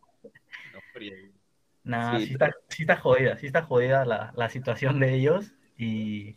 No. 0.72 0.80
No, 1.84 2.18
Sí, 2.18 2.26
sí, 2.26 2.32
está, 2.32 2.52
sí 2.68 2.82
está 2.82 2.96
jodida, 2.96 3.38
sí 3.38 3.46
está 3.46 3.62
jodida 3.62 4.04
la, 4.04 4.32
la 4.36 4.50
situación 4.50 4.98
de 4.98 5.14
ellos 5.14 5.52
y, 5.78 6.36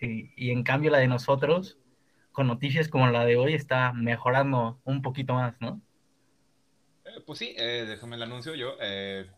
y, 0.00 0.32
y 0.36 0.50
en 0.52 0.62
cambio 0.62 0.90
la 0.90 0.98
de 0.98 1.06
nosotros, 1.06 1.78
con 2.32 2.46
noticias 2.46 2.88
como 2.88 3.08
la 3.08 3.26
de 3.26 3.36
hoy, 3.36 3.52
está 3.52 3.92
mejorando 3.92 4.80
un 4.84 5.02
poquito 5.02 5.34
más, 5.34 5.60
¿no? 5.60 5.82
Eh, 7.04 7.20
pues 7.26 7.38
sí, 7.40 7.54
eh, 7.58 7.84
déjame 7.86 8.16
el 8.16 8.22
anuncio 8.22 8.54
yo. 8.54 8.76
eh, 8.80 9.30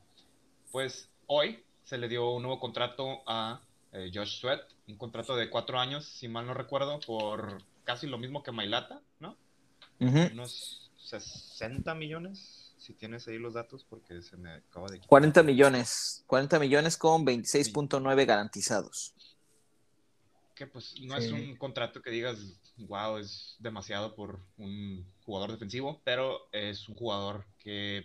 pues 0.71 1.11
hoy 1.27 1.64
se 1.85 1.99
le 1.99 2.09
dio 2.09 2.33
un 2.33 2.43
nuevo 2.43 2.59
contrato 2.59 3.23
a 3.27 3.61
eh, 3.93 4.11
Josh 4.13 4.41
Sweat, 4.41 4.61
un 4.89 4.97
contrato 4.97 5.37
de 5.37 5.51
cuatro 5.51 5.79
años, 5.79 6.05
si 6.05 6.29
mal 6.29 6.47
no 6.47 6.55
recuerdo, 6.55 6.99
por 7.01 7.63
casi 7.85 8.07
lo 8.07 8.19
mismo 8.19 8.43
que 8.43 8.51
Mailata, 8.51 9.01
¿no? 9.21 9.37
Unos 10.01 10.91
60 11.05 11.95
millones, 11.95 12.75
si 12.79 12.95
tienes 12.95 13.29
ahí 13.29 13.39
los 13.39 13.55
datos, 13.55 13.87
porque 13.89 14.21
se 14.23 14.37
me 14.37 14.55
acaba 14.55 14.89
de... 14.89 15.01
40 15.01 15.43
millones, 15.43 16.25
40 16.27 16.59
millones 16.59 16.97
con 16.97 17.25
26.9 17.25 18.27
garantizados. 18.27 19.15
Que 20.55 20.67
pues 20.67 20.95
no 21.01 21.17
es 21.17 21.31
un 21.31 21.57
contrato 21.57 22.01
que 22.01 22.11
digas, 22.11 22.39
wow, 22.79 23.19
es 23.19 23.57
demasiado 23.59 24.15
por 24.15 24.41
un 24.57 25.07
jugador 25.25 25.53
defensivo, 25.53 26.01
pero 26.05 26.49
es 26.53 26.89
un 26.89 26.95
jugador 26.95 27.47
que 27.59 28.05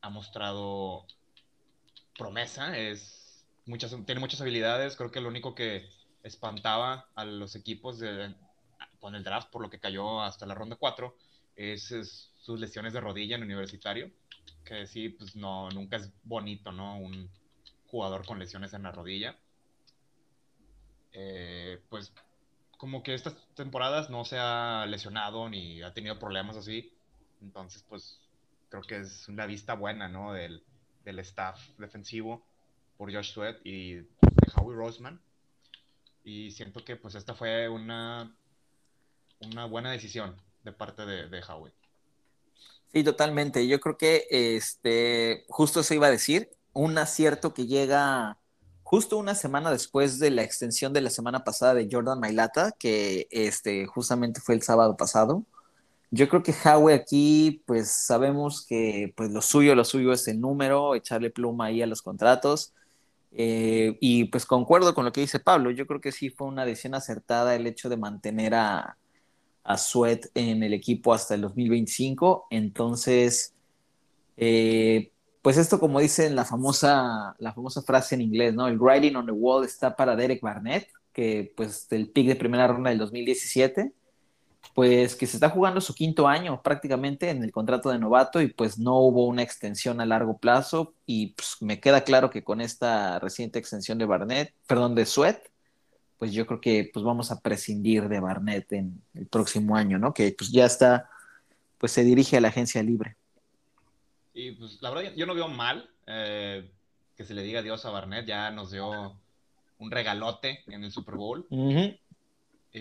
ha 0.00 0.10
mostrado 0.10 1.06
promesa, 2.18 2.76
es 2.76 3.46
muchas, 3.64 3.96
tiene 4.04 4.20
muchas 4.20 4.42
habilidades, 4.42 4.96
creo 4.96 5.10
que 5.10 5.22
lo 5.22 5.28
único 5.28 5.54
que 5.54 5.88
espantaba 6.22 7.08
a 7.14 7.24
los 7.24 7.56
equipos 7.56 7.98
de, 7.98 8.34
con 9.00 9.14
el 9.14 9.24
draft, 9.24 9.50
por 9.50 9.62
lo 9.62 9.70
que 9.70 9.80
cayó 9.80 10.20
hasta 10.20 10.44
la 10.44 10.54
ronda 10.54 10.76
4, 10.76 11.16
es, 11.56 12.32
sus 12.38 12.60
lesiones 12.60 12.92
de 12.92 13.00
rodilla 13.00 13.36
en 13.36 13.42
universitario, 13.42 14.10
que 14.64 14.86
sí, 14.86 15.08
pues 15.08 15.36
no, 15.36 15.70
nunca 15.70 15.96
es 15.96 16.12
bonito, 16.24 16.72
¿no? 16.72 16.98
Un 16.98 17.30
jugador 17.86 18.26
con 18.26 18.38
lesiones 18.38 18.74
en 18.74 18.82
la 18.82 18.92
rodilla. 18.92 19.38
Eh, 21.12 21.80
pues 21.88 22.12
como 22.76 23.02
que 23.02 23.14
estas 23.14 23.34
temporadas 23.54 24.08
no 24.08 24.24
se 24.24 24.38
ha 24.38 24.86
lesionado 24.86 25.48
ni 25.48 25.82
ha 25.82 25.92
tenido 25.94 26.18
problemas 26.18 26.56
así. 26.56 26.92
Entonces, 27.40 27.84
pues 27.88 28.20
creo 28.68 28.82
que 28.82 28.98
es 28.98 29.28
una 29.28 29.46
vista 29.46 29.74
buena, 29.74 30.08
¿no? 30.08 30.32
Del, 30.32 30.62
del 31.08 31.18
staff 31.20 31.58
defensivo 31.78 32.42
por 32.98 33.12
Josh 33.12 33.32
Sweat 33.32 33.56
y 33.64 33.94
de 33.94 34.06
Howie 34.54 34.76
Roseman. 34.76 35.20
Y 36.22 36.50
siento 36.50 36.84
que 36.84 36.96
pues 36.96 37.14
esta 37.14 37.34
fue 37.34 37.68
una, 37.68 38.36
una 39.40 39.64
buena 39.64 39.90
decisión 39.90 40.36
de 40.64 40.72
parte 40.72 41.06
de, 41.06 41.28
de 41.28 41.42
Howie. 41.42 41.72
Sí, 42.92 43.02
totalmente. 43.02 43.66
Yo 43.66 43.80
creo 43.80 43.96
que 43.96 44.26
este, 44.30 45.46
justo 45.48 45.80
eso 45.80 45.94
iba 45.94 46.08
a 46.08 46.10
decir, 46.10 46.50
un 46.74 46.98
acierto 46.98 47.54
que 47.54 47.66
llega 47.66 48.36
justo 48.82 49.16
una 49.16 49.34
semana 49.34 49.70
después 49.70 50.18
de 50.18 50.30
la 50.30 50.42
extensión 50.42 50.92
de 50.92 51.00
la 51.00 51.10
semana 51.10 51.44
pasada 51.44 51.74
de 51.74 51.88
Jordan 51.90 52.20
Mailata, 52.20 52.72
que 52.72 53.28
este, 53.30 53.86
justamente 53.86 54.40
fue 54.40 54.54
el 54.54 54.62
sábado 54.62 54.96
pasado. 54.96 55.44
Yo 56.10 56.28
creo 56.28 56.42
que 56.42 56.54
Howie 56.64 56.94
aquí, 56.94 57.62
pues 57.66 57.90
sabemos 57.90 58.64
que 58.66 59.12
pues 59.16 59.30
lo 59.30 59.42
suyo, 59.42 59.74
lo 59.74 59.84
suyo 59.84 60.12
es 60.12 60.26
el 60.28 60.40
número, 60.40 60.94
echarle 60.94 61.30
pluma 61.30 61.66
ahí 61.66 61.82
a 61.82 61.86
los 61.86 62.02
contratos. 62.02 62.72
Eh, 63.32 63.98
y 64.00 64.24
pues 64.24 64.46
concuerdo 64.46 64.94
con 64.94 65.04
lo 65.04 65.12
que 65.12 65.20
dice 65.20 65.38
Pablo, 65.38 65.70
yo 65.70 65.86
creo 65.86 66.00
que 66.00 66.12
sí 66.12 66.30
fue 66.30 66.46
una 66.46 66.64
decisión 66.64 66.94
acertada 66.94 67.54
el 67.54 67.66
hecho 67.66 67.90
de 67.90 67.98
mantener 67.98 68.54
a, 68.54 68.96
a 69.64 69.76
Sweat 69.76 70.26
en 70.34 70.62
el 70.62 70.72
equipo 70.72 71.12
hasta 71.12 71.34
el 71.34 71.42
2025. 71.42 72.46
Entonces, 72.50 73.54
eh, 74.38 75.12
pues 75.42 75.58
esto 75.58 75.78
como 75.78 76.00
dicen 76.00 76.34
la 76.34 76.44
famosa, 76.44 77.36
la 77.38 77.52
famosa 77.52 77.82
frase 77.82 78.14
en 78.14 78.22
inglés, 78.22 78.54
¿no? 78.54 78.66
El 78.66 78.78
writing 78.78 79.14
on 79.16 79.26
the 79.26 79.32
wall 79.32 79.64
está 79.64 79.94
para 79.94 80.16
Derek 80.16 80.40
Barnett, 80.40 80.88
que 81.12 81.52
pues 81.56 81.88
del 81.88 82.10
pick 82.10 82.28
de 82.28 82.36
primera 82.36 82.66
ronda 82.66 82.90
del 82.90 82.98
2017, 82.98 83.92
pues 84.78 85.16
que 85.16 85.26
se 85.26 85.38
está 85.38 85.50
jugando 85.50 85.80
su 85.80 85.92
quinto 85.92 86.28
año 86.28 86.62
prácticamente 86.62 87.30
en 87.30 87.42
el 87.42 87.50
contrato 87.50 87.90
de 87.90 87.98
novato 87.98 88.40
y 88.40 88.46
pues 88.46 88.78
no 88.78 88.96
hubo 89.00 89.26
una 89.26 89.42
extensión 89.42 90.00
a 90.00 90.06
largo 90.06 90.38
plazo 90.38 90.94
y 91.04 91.32
pues 91.32 91.56
me 91.58 91.80
queda 91.80 92.04
claro 92.04 92.30
que 92.30 92.44
con 92.44 92.60
esta 92.60 93.18
reciente 93.18 93.58
extensión 93.58 93.98
de 93.98 94.04
Barnett, 94.04 94.54
perdón, 94.68 94.94
de 94.94 95.04
Sweat, 95.04 95.42
pues 96.16 96.32
yo 96.32 96.46
creo 96.46 96.60
que 96.60 96.88
pues 96.94 97.04
vamos 97.04 97.32
a 97.32 97.40
prescindir 97.40 98.08
de 98.08 98.20
Barnett 98.20 98.72
en 98.72 99.02
el 99.14 99.26
próximo 99.26 99.74
año, 99.74 99.98
¿no? 99.98 100.14
Que 100.14 100.32
pues 100.38 100.52
ya 100.52 100.66
está, 100.66 101.10
pues 101.78 101.90
se 101.90 102.04
dirige 102.04 102.36
a 102.36 102.40
la 102.40 102.46
agencia 102.46 102.80
libre. 102.80 103.16
Y 104.32 104.52
pues 104.52 104.80
la 104.80 104.90
verdad 104.90 105.12
yo 105.16 105.26
no 105.26 105.34
veo 105.34 105.48
mal 105.48 105.90
eh, 106.06 106.70
que 107.16 107.24
se 107.24 107.34
le 107.34 107.42
diga 107.42 107.58
adiós 107.58 107.84
a 107.84 107.90
Barnett, 107.90 108.26
ya 108.26 108.52
nos 108.52 108.70
dio 108.70 109.18
un 109.78 109.90
regalote 109.90 110.62
en 110.68 110.84
el 110.84 110.92
Super 110.92 111.16
Bowl. 111.16 111.48
Ujú. 111.50 111.96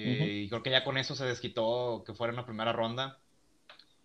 Eh, 0.03 0.43
Y 0.45 0.49
creo 0.49 0.63
que 0.63 0.71
ya 0.71 0.83
con 0.83 0.97
eso 0.97 1.15
se 1.15 1.25
desquitó 1.25 2.03
que 2.05 2.13
fuera 2.13 2.33
una 2.33 2.45
primera 2.45 2.73
ronda. 2.73 3.17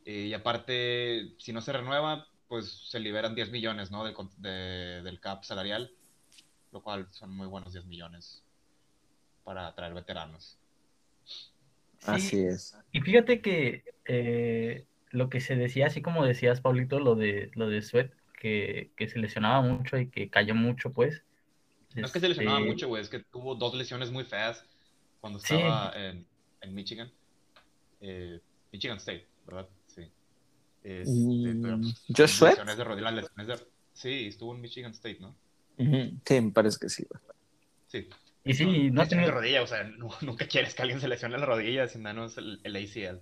Eh, 0.04 0.26
y 0.28 0.34
aparte, 0.34 1.32
si 1.38 1.52
no 1.52 1.60
se 1.60 1.72
renueva, 1.72 2.26
pues 2.48 2.70
se 2.90 3.00
liberan 3.00 3.34
10 3.34 3.50
millones, 3.50 3.90
¿no? 3.90 4.04
Del, 4.04 4.14
con- 4.14 4.30
de- 4.38 5.02
del 5.02 5.20
cap 5.20 5.44
salarial, 5.44 5.90
lo 6.72 6.82
cual 6.82 7.08
son 7.12 7.30
muy 7.36 7.46
buenos 7.46 7.72
10 7.72 7.84
millones 7.86 8.42
para 9.44 9.74
traer 9.74 9.94
veteranos. 9.94 10.58
Sí, 12.00 12.08
Así 12.08 12.44
es. 12.44 12.76
Y 12.92 13.00
fíjate 13.00 13.40
que 13.40 13.84
eh, 14.06 14.84
lo 15.10 15.28
que 15.28 15.40
se 15.40 15.56
decía, 15.56 15.86
así 15.86 16.02
como 16.02 16.24
decías, 16.24 16.60
Pablito, 16.60 16.98
lo 16.98 17.14
de 17.14 17.50
lo 17.54 17.68
de 17.68 17.82
Sweat, 17.82 18.12
que, 18.38 18.90
que 18.96 19.08
se 19.08 19.18
lesionaba 19.18 19.62
mucho 19.62 19.98
y 19.98 20.08
que 20.10 20.28
cayó 20.28 20.54
mucho, 20.54 20.92
pues. 20.92 21.22
No 21.94 22.06
es 22.06 22.12
que 22.12 22.20
se 22.20 22.28
lesionaba 22.28 22.58
Este, 22.58 22.72
mucho, 22.72 22.88
güey, 22.88 23.02
es 23.02 23.08
que 23.08 23.20
tuvo 23.20 23.54
dos 23.54 23.74
lesiones 23.74 24.10
muy 24.10 24.24
feas 24.24 24.64
cuando 25.22 25.38
Sí. 25.38 25.54
estaba 25.54 25.92
en, 25.96 26.26
en 26.60 26.74
Michigan. 26.74 27.10
Eh, 28.02 28.38
Michigan 28.72 28.98
State, 28.98 29.26
¿verdad? 29.46 29.68
Sí. 29.86 30.10
Este, 30.82 31.10
Mm, 31.10 31.62
pero, 31.62 31.78
pues, 31.78 32.04
¿Josh 32.08 32.18
las 32.18 32.50
lesiones 32.50 32.76
de 32.76 32.84
rodilla, 32.84 33.10
las 33.12 33.24
lesiones 33.24 33.46
de- 33.46 33.66
Sí, 33.94 34.26
estuvo 34.26 34.54
en 34.54 34.60
Michigan 34.60 34.90
State, 34.92 35.18
¿no? 35.20 35.34
Sí, 35.78 36.40
me 36.40 36.50
parece 36.50 36.78
que 36.80 36.88
sí. 36.88 37.06
Sí. 37.86 38.08
Y 38.44 38.54
sí, 38.54 38.90
no 38.90 39.02
de 39.02 39.08
tenido, 39.08 39.30
rodilla, 39.30 39.62
o 39.62 39.66
sea, 39.66 39.84
no- 39.84 40.08
nunca 40.22 40.46
quieres 40.48 40.74
que 40.74 40.82
alguien 40.82 41.00
se 41.00 41.08
lesione 41.08 41.38
la 41.38 41.46
rodilla, 41.46 41.86
sin 41.88 42.02
menos 42.02 42.36
el, 42.36 42.60
el 42.64 42.76
ACL. 42.76 43.20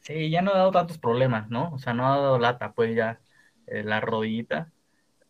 sí, 0.00 0.30
ya 0.30 0.40
no 0.42 0.52
ha 0.52 0.56
dado 0.58 0.70
tantos 0.70 0.96
problemas, 0.98 1.50
¿no? 1.50 1.70
O 1.74 1.78
sea, 1.78 1.92
no 1.92 2.06
ha 2.10 2.16
dado 2.18 2.38
lata, 2.38 2.72
pues 2.72 2.96
ya 2.96 3.20
eh, 3.66 3.82
la 3.84 4.00
rodillita. 4.00 4.72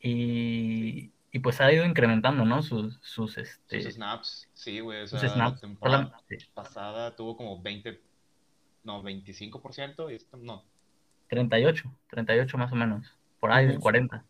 Y, 0.00 1.10
y 1.32 1.38
pues 1.38 1.60
ha 1.60 1.72
ido 1.72 1.84
incrementando, 1.84 2.44
¿no? 2.44 2.62
Sus, 2.62 2.98
sus, 3.02 3.38
este, 3.38 3.80
Sus 3.82 3.94
snaps, 3.94 4.48
sí, 4.52 4.80
güey, 4.80 5.02
o 5.02 5.06
sus 5.06 5.20
sea, 5.20 5.28
la 5.28 5.34
snaps. 5.34 5.60
temporada 5.60 6.10
Solam- 6.10 6.22
sí, 6.28 6.46
pasada 6.54 7.14
tuvo 7.16 7.36
como 7.36 7.60
20, 7.62 8.00
no, 8.84 9.02
25%, 9.02 10.10
y 10.10 10.16
esto 10.16 10.36
no. 10.36 10.64
38, 11.28 11.84
38 12.08 12.58
más 12.58 12.72
o 12.72 12.76
menos, 12.76 13.16
por 13.38 13.52
ahí 13.52 13.66
del 13.66 13.76
Ujú. 13.76 13.82
40. 13.82 14.24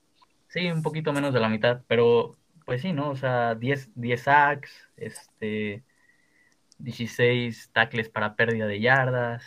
Sí, 0.49 0.71
un 0.71 0.83
poquito 0.83 1.13
menos 1.13 1.33
de 1.33 1.41
la 1.41 1.49
mitad, 1.49 1.83
pero 1.87 2.37
pues 2.67 2.83
sí, 2.83 2.93
¿no? 2.93 3.11
O 3.11 3.17
sea, 3.17 3.55
10, 3.55 3.89
10 3.95 4.23
sacks, 4.23 4.71
este, 4.97 5.83
16 6.79 7.71
tackles 7.73 8.09
para 8.09 8.35
pérdida 8.37 8.67
de 8.67 8.81
yardas, 8.81 9.45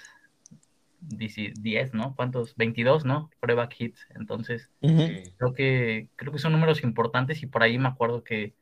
10, 1.09 1.93
¿no? 1.93 2.15
¿Cuántos? 2.15 2.55
22, 2.55 3.05
¿no? 3.05 3.29
Prueba 3.39 3.69
hits. 3.77 4.07
Entonces, 4.15 4.69
creo 4.79 5.53
que 5.53 6.09
creo 6.15 6.31
que 6.31 6.39
son 6.39 6.51
números 6.51 6.83
importantes 6.83 7.43
y 7.43 7.47
por 7.47 7.63
ahí 7.63 7.77
me 7.77 7.89
acuerdo 7.89 8.23
que, 8.23 8.53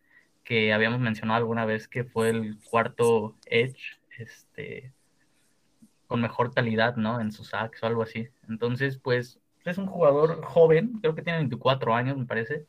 que 0.44 0.74
habíamos 0.74 1.00
mencionado 1.00 1.38
alguna 1.38 1.66
vez 1.66 1.88
que 1.88 2.04
fue 2.04 2.30
el 2.30 2.58
cuarto 2.70 3.36
Edge, 3.46 4.00
este, 4.18 4.92
con 6.08 6.22
mejor 6.22 6.54
calidad, 6.54 6.96
¿no? 6.96 7.22
En 7.22 7.32
sus 7.32 7.50
sacks 7.50 7.82
o 7.84 7.88
algo 7.88 8.04
así. 8.04 8.28
Entonces, 8.50 8.98
pues, 8.98 9.40
es 9.64 9.78
un 9.78 9.88
jugador 9.88 10.44
joven, 10.44 11.00
creo 11.02 11.16
que 11.16 11.22
tiene 11.22 11.40
24 11.40 11.96
años, 11.96 12.18
me 12.18 12.26
parece, 12.26 12.66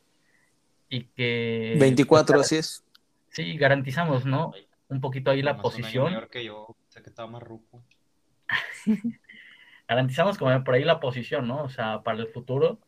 y 0.88 1.04
que... 1.04 1.76
24, 1.80 2.36
pues, 2.36 2.46
así 2.46 2.56
es. 2.56 2.84
Sí, 3.30 3.56
garantizamos, 3.56 4.26
¿no? 4.26 4.52
Un 4.88 5.00
poquito 5.00 5.30
ahí 5.30 5.42
la 5.42 5.56
posición. 5.56 6.28
que 6.30 6.44
yo, 6.44 6.76
sé 6.88 7.02
que 7.02 7.08
estaba 7.08 7.30
más 7.30 7.42
ruco. 7.42 7.82
garantizamos 9.92 10.38
como 10.38 10.64
por 10.64 10.74
ahí 10.74 10.84
la 10.84 11.00
posición, 11.00 11.46
¿no? 11.46 11.64
O 11.64 11.68
sea, 11.68 12.02
para 12.02 12.18
el 12.18 12.28
futuro. 12.28 12.78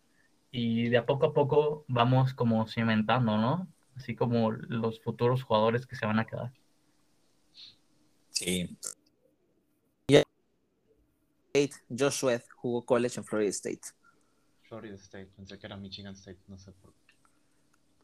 Y 0.50 0.88
de 0.88 0.98
a 0.98 1.06
poco 1.06 1.26
a 1.26 1.34
poco 1.34 1.84
vamos 1.88 2.32
como 2.32 2.66
cimentando, 2.66 3.36
¿no? 3.36 3.68
Así 3.96 4.14
como 4.14 4.52
los 4.52 5.00
futuros 5.00 5.42
jugadores 5.42 5.86
que 5.86 5.96
se 5.96 6.06
van 6.06 6.18
a 6.18 6.24
quedar. 6.24 6.52
Sí. 8.30 8.76
Josh 11.96 12.14
Sweat 12.14 12.42
jugó 12.56 12.84
college 12.84 13.20
en 13.20 13.24
Florida 13.24 13.50
State. 13.50 13.80
Florida 14.62 14.96
State, 14.96 15.30
pensé 15.36 15.58
que 15.58 15.66
era 15.66 15.76
Michigan 15.76 16.14
State, 16.14 16.40
no 16.48 16.58
sé 16.58 16.72
por 16.72 16.92
qué. 16.92 17.14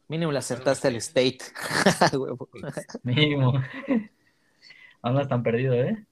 Mínimo 0.07 0.31
le 0.31 0.37
acertaste 0.37 0.87
al 0.87 0.95
State. 0.97 1.39
Mínimo. 3.03 3.53
Andas 5.01 5.27
tan 5.27 5.43
perdido, 5.43 5.73
¿eh? 5.73 6.05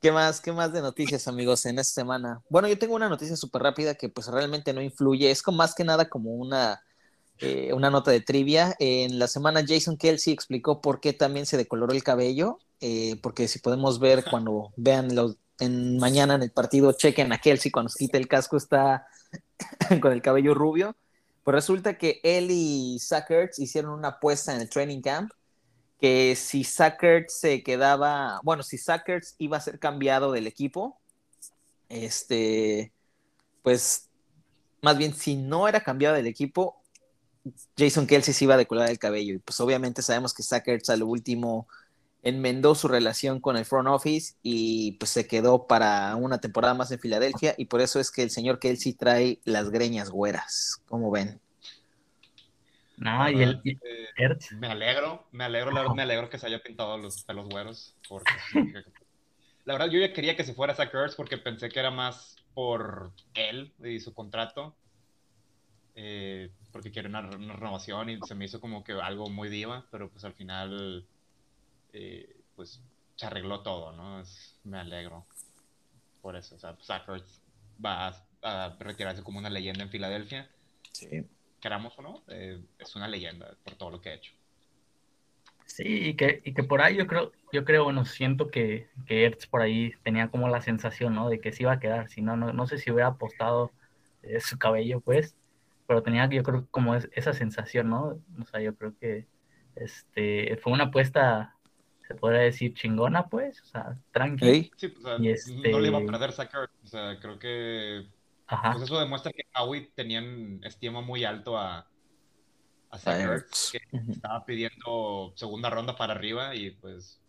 ¿Qué 0.00 0.12
más, 0.12 0.40
¿Qué 0.40 0.52
más 0.52 0.72
de 0.72 0.82
noticias, 0.82 1.26
amigos, 1.26 1.64
en 1.66 1.78
esta 1.78 2.02
semana? 2.02 2.42
Bueno, 2.48 2.68
yo 2.68 2.78
tengo 2.78 2.94
una 2.94 3.08
noticia 3.08 3.36
súper 3.36 3.62
rápida 3.62 3.94
que 3.94 4.08
pues 4.08 4.26
realmente 4.28 4.72
no 4.72 4.82
influye. 4.82 5.30
Es 5.30 5.42
como 5.42 5.58
más 5.58 5.74
que 5.74 5.84
nada 5.84 6.08
como 6.08 6.32
una, 6.32 6.82
eh, 7.38 7.72
una 7.72 7.90
nota 7.90 8.10
de 8.10 8.20
trivia. 8.20 8.76
En 8.78 9.18
la 9.18 9.26
semana 9.26 9.64
Jason 9.66 9.96
Kelsey 9.96 10.32
explicó 10.32 10.80
por 10.80 11.00
qué 11.00 11.12
también 11.12 11.46
se 11.46 11.56
decoloró 11.56 11.92
el 11.92 12.04
cabello. 12.04 12.58
Eh, 12.80 13.16
porque 13.22 13.48
si 13.48 13.58
podemos 13.58 13.98
ver 13.98 14.24
cuando 14.30 14.72
vean 14.76 15.14
los, 15.14 15.36
en 15.60 15.96
mañana 15.98 16.34
en 16.34 16.42
el 16.42 16.50
partido, 16.50 16.92
chequen 16.92 17.32
a 17.32 17.38
Kelsey 17.38 17.70
cuando 17.70 17.88
se 17.88 17.98
quita 17.98 18.18
el 18.18 18.28
casco, 18.28 18.58
está 18.58 19.06
con 20.02 20.12
el 20.12 20.20
cabello 20.20 20.52
rubio. 20.52 20.94
Pues 21.42 21.54
resulta 21.54 21.96
que 21.96 22.20
él 22.22 22.48
y 22.50 22.98
Sackers 22.98 23.58
hicieron 23.58 23.92
una 23.92 24.08
apuesta 24.08 24.54
en 24.54 24.60
el 24.60 24.68
training 24.68 25.00
camp 25.00 25.30
que 26.00 26.36
si 26.36 26.64
Sackers 26.64 27.38
se 27.38 27.62
quedaba, 27.62 28.40
bueno, 28.42 28.62
si 28.62 28.78
Sackers 28.78 29.34
iba 29.38 29.56
a 29.56 29.60
ser 29.60 29.78
cambiado 29.78 30.32
del 30.32 30.46
equipo, 30.46 30.98
este, 31.88 32.92
pues 33.62 34.10
más 34.82 34.98
bien 34.98 35.14
si 35.14 35.36
no 35.36 35.68
era 35.68 35.80
cambiado 35.80 36.14
del 36.16 36.26
equipo, 36.26 36.82
Jason 37.76 38.06
Kelsey 38.06 38.34
se 38.34 38.44
iba 38.44 38.54
a 38.54 38.58
decolar 38.58 38.90
el 38.90 38.98
cabello. 38.98 39.34
Y 39.34 39.38
pues 39.38 39.58
obviamente 39.60 40.02
sabemos 40.02 40.34
que 40.34 40.42
Sackers 40.42 40.90
a 40.90 40.96
lo 40.96 41.06
último 41.06 41.66
enmendó 42.22 42.74
su 42.74 42.88
relación 42.88 43.40
con 43.40 43.56
el 43.56 43.64
front 43.64 43.88
office 43.88 44.34
y 44.42 44.92
pues 44.92 45.10
se 45.12 45.26
quedó 45.28 45.66
para 45.66 46.16
una 46.16 46.38
temporada 46.40 46.74
más 46.74 46.90
en 46.90 46.98
Filadelfia 46.98 47.54
y 47.56 47.66
por 47.66 47.80
eso 47.80 48.00
es 48.00 48.10
que 48.10 48.24
el 48.24 48.30
señor 48.30 48.58
Kelsey 48.58 48.94
trae 48.94 49.40
las 49.44 49.70
greñas 49.70 50.10
güeras, 50.10 50.82
como 50.88 51.10
ven. 51.10 51.40
No, 52.96 53.30
y 53.30 53.42
el 53.42 53.60
Me 54.58 54.68
alegro, 54.68 55.26
me 55.32 55.44
alegro, 55.44 55.94
me 55.94 56.02
alegro 56.02 56.30
que 56.30 56.38
se 56.38 56.46
haya 56.46 56.62
pintado 56.62 56.96
los 56.96 57.22
pelos 57.24 57.48
güeros. 57.48 57.94
Porque, 58.08 58.32
la 59.64 59.74
verdad, 59.74 59.90
yo 59.90 59.98
ya 59.98 60.12
quería 60.12 60.36
que 60.36 60.44
se 60.44 60.54
fuera 60.54 60.74
Zach 60.74 60.94
Ertz 60.94 61.14
porque 61.14 61.36
pensé 61.36 61.68
que 61.68 61.78
era 61.78 61.90
más 61.90 62.36
por 62.54 63.12
él 63.34 63.72
y 63.84 64.00
su 64.00 64.14
contrato. 64.14 64.74
Eh, 65.94 66.50
porque 66.72 66.90
quiere 66.90 67.08
una, 67.08 67.22
renovación 67.22 68.10
y 68.10 68.18
se 68.26 68.34
me 68.34 68.44
hizo 68.44 68.60
como 68.60 68.84
que 68.84 68.92
algo 68.92 69.30
muy 69.30 69.48
diva, 69.48 69.86
pero 69.90 70.10
pues 70.10 70.24
al 70.24 70.34
final 70.34 71.06
eh, 71.92 72.36
pues 72.54 72.82
se 73.16 73.26
arregló 73.26 73.62
todo, 73.62 73.92
¿no? 73.92 74.22
me 74.64 74.78
alegro 74.78 75.26
por 76.20 76.36
eso. 76.36 76.56
O 76.56 76.58
sea, 76.58 76.76
Zach 76.82 77.08
va 77.82 78.14
a, 78.42 78.76
retirarse 78.78 79.22
como 79.22 79.38
una 79.38 79.48
leyenda 79.48 79.84
en 79.84 79.90
Filadelfia. 79.90 80.50
Sí. 80.92 81.24
Queramos 81.60 81.98
o 81.98 82.02
no, 82.02 82.22
eh, 82.28 82.62
es 82.78 82.96
una 82.96 83.08
leyenda 83.08 83.56
por 83.64 83.74
todo 83.74 83.90
lo 83.90 84.00
que 84.00 84.10
ha 84.10 84.14
hecho. 84.14 84.32
Sí, 85.64 85.84
y 85.84 86.14
que, 86.14 86.42
y 86.44 86.54
que 86.54 86.62
por 86.62 86.80
ahí 86.80 86.96
yo 86.96 87.06
creo, 87.06 87.32
yo 87.52 87.64
creo, 87.64 87.84
bueno, 87.84 88.04
siento 88.04 88.48
que, 88.48 88.88
que 89.06 89.24
Ertz 89.24 89.46
por 89.46 89.62
ahí 89.62 89.92
tenía 90.04 90.28
como 90.28 90.48
la 90.48 90.60
sensación, 90.60 91.14
¿no? 91.14 91.28
De 91.28 91.40
que 91.40 91.52
se 91.52 91.64
iba 91.64 91.72
a 91.72 91.80
quedar, 91.80 92.08
si 92.08 92.22
no, 92.22 92.36
no, 92.36 92.66
sé 92.66 92.78
si 92.78 92.90
hubiera 92.90 93.08
apostado 93.08 93.72
eh, 94.22 94.40
su 94.40 94.58
cabello, 94.58 95.00
pues, 95.00 95.36
pero 95.86 96.02
tenía 96.02 96.28
yo 96.28 96.42
creo 96.42 96.66
como 96.70 96.94
esa 96.94 97.32
sensación, 97.32 97.90
¿no? 97.90 98.20
O 98.40 98.44
sea, 98.46 98.60
yo 98.60 98.76
creo 98.76 98.96
que 98.98 99.26
este 99.74 100.56
fue 100.62 100.72
una 100.72 100.84
apuesta 100.84 101.56
se 102.06 102.14
podría 102.14 102.40
decir 102.40 102.74
chingona, 102.74 103.26
pues, 103.26 103.60
o 103.62 103.64
sea, 103.66 103.98
tranqui. 104.12 104.70
Sí, 104.76 104.88
pues, 104.88 105.20
y 105.20 105.30
este... 105.30 105.70
no 105.70 105.80
le 105.80 105.88
iba 105.88 105.98
a 105.98 106.06
perder 106.06 106.32
Sacker, 106.32 106.70
o 106.84 106.86
sea, 106.86 107.18
creo 107.18 107.38
que 107.38 108.06
Ajá. 108.48 108.72
pues 108.72 108.84
eso 108.84 109.00
demuestra 109.00 109.32
que 109.32 109.44
Howie 109.54 109.90
tenían 109.94 110.60
estima 110.62 111.00
muy 111.00 111.24
alto 111.24 111.58
a, 111.58 111.88
a 112.90 112.98
que 112.98 113.80
estaba 114.08 114.44
pidiendo 114.44 115.32
segunda 115.34 115.68
ronda 115.68 115.96
para 115.96 116.14
arriba 116.14 116.54
y 116.54 116.70
pues 116.70 117.20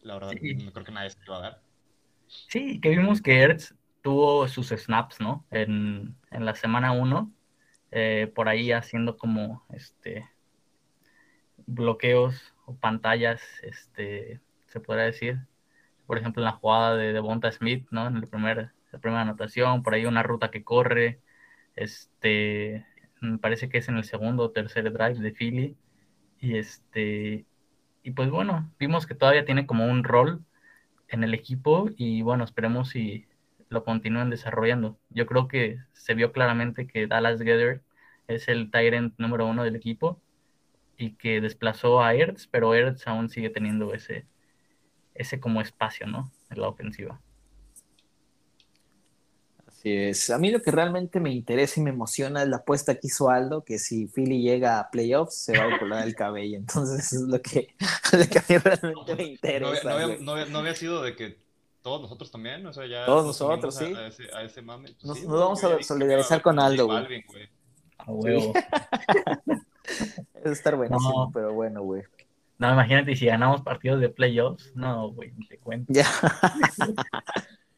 la 0.00 0.14
verdad 0.14 0.32
no 0.32 0.72
creo 0.72 0.84
que 0.84 0.92
nadie 0.92 1.10
se 1.10 1.18
lo 1.20 1.24
iba 1.24 1.36
a 1.36 1.40
dar. 1.40 1.62
Sí, 2.26 2.80
que 2.80 2.90
vimos 2.90 3.20
que 3.20 3.40
Ertz 3.40 3.74
tuvo 4.02 4.46
sus 4.48 4.68
snaps, 4.68 5.20
¿no? 5.20 5.46
En, 5.50 6.16
en 6.30 6.44
la 6.44 6.54
semana 6.54 6.92
1, 6.92 7.32
eh, 7.90 8.30
por 8.34 8.48
ahí 8.48 8.72
haciendo 8.72 9.16
como 9.16 9.64
este 9.70 10.28
bloqueos 11.66 12.54
o 12.66 12.76
pantallas, 12.76 13.42
este, 13.62 14.40
se 14.66 14.80
podría 14.80 15.04
decir. 15.04 15.38
Por 16.06 16.18
ejemplo, 16.18 16.42
en 16.42 16.46
la 16.46 16.52
jugada 16.52 16.96
de 16.96 17.14
Devonta 17.14 17.50
Smith, 17.50 17.86
¿no? 17.90 18.06
En 18.06 18.16
el 18.16 18.28
primer, 18.28 18.72
la 18.94 19.00
primera 19.00 19.22
anotación, 19.22 19.82
por 19.82 19.94
ahí 19.94 20.06
una 20.06 20.22
ruta 20.22 20.50
que 20.50 20.64
corre, 20.64 21.20
este, 21.76 22.86
me 23.20 23.38
parece 23.38 23.68
que 23.68 23.78
es 23.78 23.88
en 23.88 23.96
el 23.96 24.04
segundo 24.04 24.44
o 24.44 24.50
tercer 24.52 24.92
drive 24.92 25.18
de 25.20 25.32
Philly. 25.32 25.76
Y 26.40 26.58
este, 26.58 27.46
y 28.02 28.10
pues 28.12 28.30
bueno, 28.30 28.70
vimos 28.78 29.06
que 29.06 29.14
todavía 29.14 29.44
tiene 29.44 29.66
como 29.66 29.86
un 29.86 30.04
rol 30.04 30.44
en 31.08 31.24
el 31.24 31.34
equipo 31.34 31.90
y 31.96 32.22
bueno, 32.22 32.44
esperemos 32.44 32.90
si 32.90 33.26
lo 33.68 33.84
continúen 33.84 34.30
desarrollando. 34.30 34.98
Yo 35.10 35.26
creo 35.26 35.48
que 35.48 35.78
se 35.92 36.14
vio 36.14 36.32
claramente 36.32 36.86
que 36.86 37.06
Dallas 37.06 37.40
Gather 37.42 37.82
es 38.28 38.48
el 38.48 38.70
Tyrant 38.70 39.14
número 39.18 39.46
uno 39.46 39.64
del 39.64 39.76
equipo 39.76 40.20
y 40.96 41.14
que 41.16 41.40
desplazó 41.40 42.02
a 42.02 42.14
Ertz, 42.14 42.46
pero 42.48 42.74
Ertz 42.74 43.06
aún 43.08 43.28
sigue 43.28 43.50
teniendo 43.50 43.94
ese, 43.94 44.26
ese 45.14 45.40
como 45.40 45.60
espacio, 45.60 46.06
¿no? 46.06 46.30
En 46.50 46.60
la 46.60 46.68
ofensiva. 46.68 47.20
Así 49.84 49.94
es. 49.94 50.30
A 50.30 50.38
mí 50.38 50.50
lo 50.50 50.62
que 50.62 50.70
realmente 50.70 51.20
me 51.20 51.30
interesa 51.30 51.78
y 51.78 51.82
me 51.82 51.90
emociona 51.90 52.42
es 52.42 52.48
la 52.48 52.56
apuesta 52.56 52.94
que 52.94 53.08
hizo 53.08 53.28
Aldo, 53.28 53.64
que 53.64 53.78
si 53.78 54.06
Philly 54.06 54.40
llega 54.40 54.80
a 54.80 54.90
playoffs 54.90 55.36
se 55.36 55.58
va 55.58 55.74
a 55.74 55.78
colar 55.78 56.06
el 56.06 56.14
cabello. 56.14 56.56
Entonces 56.56 57.12
es 57.12 57.20
lo 57.28 57.42
que, 57.42 57.74
a 57.78 58.44
mí 58.48 58.58
realmente 58.58 59.14
me 59.14 59.24
interesa. 59.24 60.16
No 60.20 60.32
había, 60.32 60.74
sido 60.74 61.02
de 61.02 61.14
que 61.14 61.38
todos 61.82 62.00
nosotros 62.00 62.30
también, 62.30 62.64
o 62.66 62.72
sea, 62.72 62.86
ya 62.86 63.04
todos 63.04 63.26
nosotros, 63.26 63.76
sí. 63.76 63.92
A 63.94 64.06
ese, 64.06 64.22
a 64.34 64.42
ese 64.42 64.62
mame. 64.62 64.88
Pues 65.02 65.04
nos, 65.04 65.26
vamos 65.26 65.62
a 65.62 65.82
solidarizar 65.82 66.40
con 66.40 66.58
Aldo, 66.58 66.86
güey. 66.86 67.22
A 67.98 68.10
huevo. 68.10 68.54
Es 70.34 70.46
estar 70.50 70.76
buenísimo, 70.76 71.30
pero 71.30 71.52
bueno, 71.52 71.82
güey. 71.82 72.04
No, 72.56 72.72
imagínate 72.72 73.14
si 73.16 73.26
ganamos 73.26 73.60
partidos 73.60 74.00
de 74.00 74.08
playoffs. 74.08 74.72
No, 74.74 75.10
güey, 75.10 75.34
te 75.46 75.58
cuento. 75.58 75.92
Ya. 75.92 76.06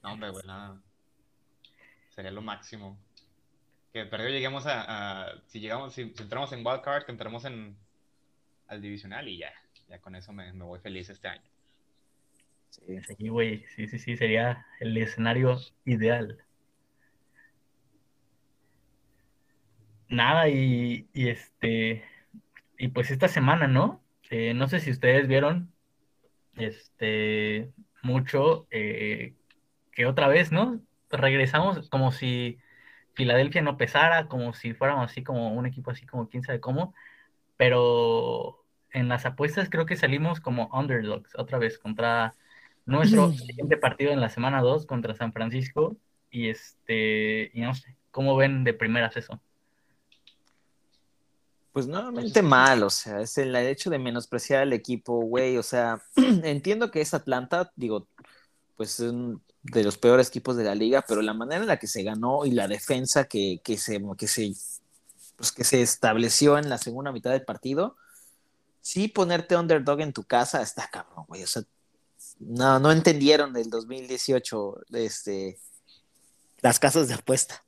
no, 0.04 0.12
hombre, 0.12 0.30
güey, 0.30 0.46
nada. 0.46 0.80
Sería 2.16 2.32
lo 2.32 2.40
máximo. 2.40 2.98
Que 3.92 4.06
perdió 4.06 4.30
lleguemos 4.30 4.64
a, 4.66 5.34
si 5.46 5.60
llegamos, 5.60 5.94
si, 5.94 6.02
entramos 6.02 6.50
en 6.52 6.66
wildcard, 6.66 7.04
que 7.04 7.12
entremos 7.12 7.44
en 7.44 7.76
al 8.68 8.80
divisional 8.80 9.28
y 9.28 9.38
ya. 9.38 9.52
Ya 9.88 10.00
con 10.00 10.16
eso 10.16 10.32
me, 10.32 10.50
voy 10.52 10.80
feliz 10.80 11.10
este 11.10 11.28
año. 11.28 11.48
Sí, 12.70 13.28
güey, 13.28 13.64
sí, 13.74 13.86
sí, 13.86 13.98
sí, 13.98 14.16
sería 14.16 14.66
el 14.80 14.96
escenario 14.96 15.60
ideal. 15.84 16.38
Nada, 20.08 20.48
y, 20.48 21.08
y 21.12 21.28
este, 21.28 22.04
y 22.78 22.88
pues 22.88 23.10
esta 23.10 23.28
semana, 23.28 23.68
¿no? 23.68 24.02
Eh, 24.30 24.54
no 24.54 24.68
sé 24.68 24.80
si 24.80 24.90
ustedes 24.90 25.28
vieron 25.28 25.72
este 26.56 27.70
mucho 28.02 28.66
eh, 28.70 29.34
que 29.92 30.06
otra 30.06 30.28
vez, 30.28 30.52
¿no? 30.52 30.80
Regresamos 31.10 31.88
como 31.88 32.12
si 32.12 32.58
Filadelfia 33.14 33.62
no 33.62 33.76
pesara, 33.76 34.28
como 34.28 34.52
si 34.52 34.74
fuéramos 34.74 35.10
así 35.10 35.22
como 35.22 35.52
un 35.52 35.66
equipo 35.66 35.90
así 35.90 36.06
como 36.06 36.28
quién 36.28 36.42
sabe 36.42 36.60
cómo, 36.60 36.94
pero 37.56 38.64
en 38.90 39.08
las 39.08 39.26
apuestas 39.26 39.68
creo 39.70 39.86
que 39.86 39.96
salimos 39.96 40.40
como 40.40 40.68
underdogs 40.72 41.32
otra 41.36 41.58
vez 41.58 41.78
contra 41.78 42.34
nuestro 42.86 43.32
siguiente 43.32 43.76
partido 43.76 44.12
en 44.12 44.20
la 44.20 44.28
semana 44.28 44.62
2 44.62 44.86
contra 44.86 45.14
San 45.14 45.32
Francisco. 45.32 45.96
Y 46.30 46.48
este, 46.48 47.50
y 47.54 47.60
no 47.60 47.74
sé, 47.74 47.96
¿cómo 48.10 48.36
ven 48.36 48.64
de 48.64 48.74
primeras 48.74 49.16
eso? 49.16 49.40
Pues 51.72 51.86
nuevamente 51.86 52.40
mal, 52.40 52.82
o 52.82 52.90
sea, 52.90 53.20
es 53.20 53.36
el 53.36 53.54
hecho 53.54 53.90
de 53.90 53.98
menospreciar 53.98 54.62
al 54.62 54.72
equipo, 54.72 55.20
güey, 55.20 55.58
o 55.58 55.62
sea, 55.62 56.00
entiendo 56.42 56.90
que 56.90 57.02
es 57.02 57.12
Atlanta, 57.12 57.70
digo, 57.76 58.08
pues 58.76 59.00
es 59.00 59.12
de 59.62 59.84
los 59.84 59.98
peores 59.98 60.28
equipos 60.28 60.56
de 60.56 60.64
la 60.64 60.74
liga, 60.74 61.04
pero 61.06 61.22
la 61.22 61.34
manera 61.34 61.62
en 61.62 61.66
la 61.66 61.78
que 61.78 61.86
se 61.86 62.02
ganó 62.02 62.44
y 62.44 62.52
la 62.52 62.68
defensa 62.68 63.24
que, 63.24 63.60
que 63.64 63.78
se, 63.78 64.00
que 64.16 64.28
se, 64.28 64.52
pues 65.36 65.52
que 65.52 65.64
se 65.64 65.82
estableció 65.82 66.58
en 66.58 66.68
la 66.68 66.78
segunda 66.78 67.12
mitad 67.12 67.32
del 67.32 67.44
partido, 67.44 67.96
sí 68.80 69.08
ponerte 69.08 69.56
underdog 69.56 70.00
en 70.00 70.12
tu 70.12 70.22
casa 70.22 70.62
está 70.62 70.88
cabrón, 70.88 71.24
güey, 71.26 71.42
o 71.42 71.46
sea, 71.46 71.62
no, 72.38 72.78
no 72.78 72.92
entendieron 72.92 73.52
del 73.52 73.70
2018 73.70 74.84
este, 74.92 75.58
las 76.60 76.78
casas 76.78 77.08
de 77.08 77.14
apuesta. 77.14 77.62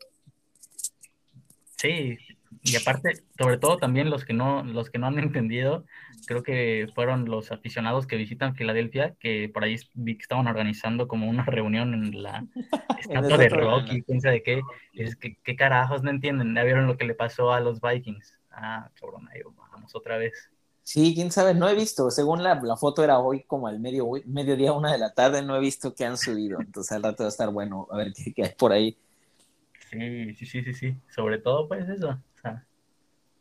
Sí, 1.76 2.18
y 2.62 2.76
aparte, 2.76 3.22
sobre 3.38 3.58
todo 3.58 3.78
también 3.78 4.10
los 4.10 4.24
que 4.24 4.32
no, 4.34 4.62
los 4.64 4.90
que 4.90 4.98
no 4.98 5.06
han 5.06 5.18
entendido, 5.18 5.84
creo 6.26 6.42
que 6.42 6.88
fueron 6.94 7.24
los 7.26 7.52
aficionados 7.52 8.06
que 8.06 8.16
visitan 8.16 8.54
Filadelfia, 8.54 9.14
que 9.18 9.50
por 9.52 9.64
ahí 9.64 9.76
vi 9.94 10.16
que 10.16 10.22
estaban 10.22 10.46
organizando 10.46 11.08
como 11.08 11.28
una 11.28 11.44
reunión 11.44 11.94
en 11.94 12.22
la 12.22 12.46
estatua 13.00 13.38
de 13.38 13.48
Rocky, 13.48 14.02
piensa 14.02 14.30
de 14.30 14.42
qué, 14.42 14.60
es 14.92 15.16
que 15.16 15.36
qué 15.42 15.56
carajos 15.56 16.02
no 16.02 16.10
entienden, 16.10 16.54
ya 16.54 16.64
vieron 16.64 16.86
lo 16.86 16.96
que 16.96 17.04
le 17.04 17.14
pasó 17.14 17.52
a 17.52 17.60
los 17.60 17.80
Vikings. 17.80 18.38
Ah, 18.50 18.90
cabrón, 18.98 19.28
ahí 19.32 19.40
vamos 19.70 19.94
otra 19.94 20.18
vez. 20.18 20.50
Sí, 20.82 21.14
quién 21.14 21.30
sabe, 21.30 21.52
no 21.52 21.68
he 21.68 21.74
visto, 21.74 22.10
según 22.10 22.42
la, 22.42 22.54
la 22.62 22.76
foto 22.76 23.04
era 23.04 23.18
hoy 23.18 23.42
como 23.44 23.68
al 23.68 23.78
medio, 23.78 24.08
mediodía, 24.24 24.72
una 24.72 24.90
de 24.90 24.96
la 24.96 25.12
tarde, 25.12 25.42
no 25.42 25.54
he 25.54 25.60
visto 25.60 25.94
que 25.94 26.06
han 26.06 26.16
subido, 26.16 26.60
entonces 26.62 26.92
al 26.92 27.02
rato 27.02 27.24
va 27.24 27.26
a 27.26 27.28
estar 27.28 27.50
bueno, 27.50 27.86
a 27.90 27.98
ver 27.98 28.14
qué, 28.14 28.32
qué 28.32 28.44
hay 28.44 28.54
por 28.56 28.72
ahí. 28.72 28.96
Sí, 29.90 30.34
sí, 30.34 30.46
sí, 30.46 30.62
sí, 30.62 30.74
sí, 30.74 30.96
sobre 31.14 31.38
todo 31.38 31.68
pues 31.68 31.86
eso, 31.90 32.18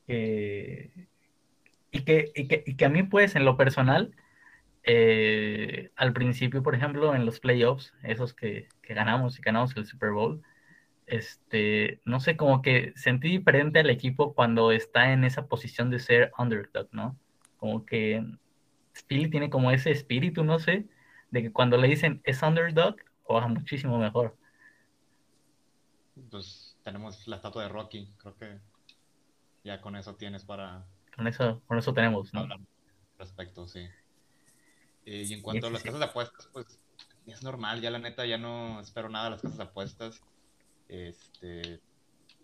y, 0.07 2.01
que, 2.05 2.31
y, 2.35 2.47
que, 2.47 2.63
y 2.65 2.75
que 2.75 2.85
a 2.85 2.89
mí, 2.89 3.03
pues, 3.03 3.35
en 3.35 3.45
lo 3.45 3.57
personal, 3.57 4.15
eh, 4.83 5.91
al 5.95 6.13
principio, 6.13 6.63
por 6.63 6.75
ejemplo, 6.75 7.13
en 7.13 7.25
los 7.25 7.39
playoffs, 7.39 7.93
esos 8.03 8.33
que, 8.33 8.69
que, 8.81 8.93
ganamos 8.93 9.37
y 9.37 9.41
ganamos 9.41 9.75
el 9.75 9.85
Super 9.85 10.11
Bowl, 10.11 10.41
este, 11.07 12.01
no 12.05 12.19
sé, 12.19 12.37
como 12.37 12.61
que 12.61 12.93
sentí 12.95 13.29
diferente 13.29 13.79
al 13.79 13.89
equipo 13.89 14.33
cuando 14.33 14.71
está 14.71 15.11
en 15.13 15.23
esa 15.23 15.47
posición 15.47 15.89
de 15.89 15.99
ser 15.99 16.31
underdog, 16.37 16.87
¿no? 16.91 17.17
Como 17.57 17.85
que 17.85 18.23
Philly 19.07 19.29
tiene 19.29 19.49
como 19.49 19.71
ese 19.71 19.91
espíritu, 19.91 20.43
no 20.43 20.59
sé, 20.59 20.87
de 21.31 21.43
que 21.43 21.51
cuando 21.51 21.77
le 21.77 21.87
dicen 21.87 22.21
es 22.23 22.41
underdog, 22.41 22.95
juega 23.23 23.47
muchísimo 23.47 23.97
mejor. 23.99 24.37
Pues 26.31 26.77
tenemos 26.83 27.27
la 27.27 27.37
estatua 27.37 27.63
de 27.63 27.69
Rocky, 27.69 28.13
creo 28.17 28.35
que 28.37 28.59
ya 29.67 29.81
con 29.81 29.95
eso 29.95 30.15
tienes 30.15 30.45
para... 30.45 30.85
Con 31.15 31.27
eso, 31.27 31.61
con 31.67 31.77
eso 31.77 31.93
tenemos, 31.93 32.33
¿no? 32.33 32.47
Respecto, 33.19 33.67
sí. 33.67 33.81
Eh, 35.05 35.25
y 35.27 35.33
en 35.33 35.41
cuanto 35.41 35.67
a 35.67 35.69
las 35.69 35.83
casas 35.83 35.99
de 35.99 36.05
apuestas, 36.05 36.49
pues 36.53 36.79
es 37.25 37.43
normal, 37.43 37.81
ya 37.81 37.91
la 37.91 37.99
neta 37.99 38.25
ya 38.25 38.37
no 38.37 38.79
espero 38.79 39.09
nada 39.09 39.25
de 39.25 39.31
las 39.31 39.41
casas 39.41 39.57
de 39.57 39.63
apuestas. 39.63 40.21
Este, 40.87 41.81